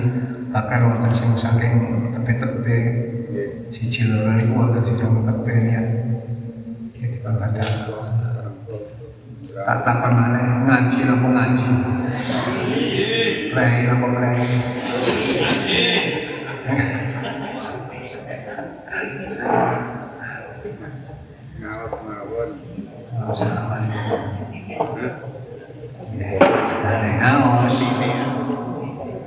[0.52, 1.76] bahkan wonten sing saking
[2.16, 2.78] tepe-tepe
[3.70, 5.88] siji loro niku wonten sing saking tepe niat.
[6.98, 7.64] Jadi baca.
[9.48, 11.72] Tak takon mana ngaji apa ngaji?
[13.52, 14.42] Prei apa prei
[21.58, 22.50] Ngawat mawon.
[23.18, 25.10] Dari
[27.36, 27.76] ngaos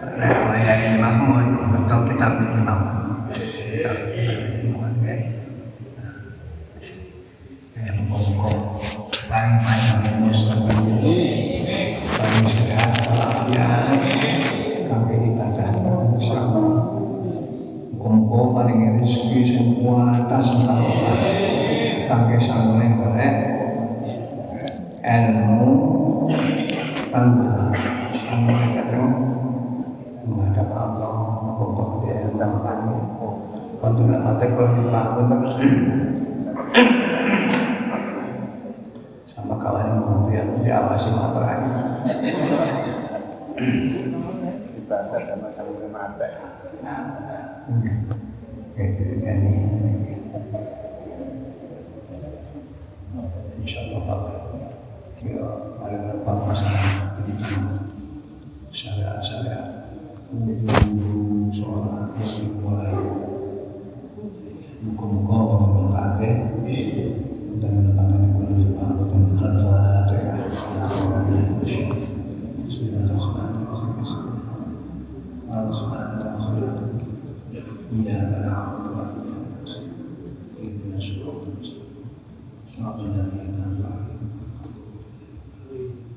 [0.00, 1.46] Dari Wayai Mahmud
[1.76, 2.99] Betul kitab ini mau Kitab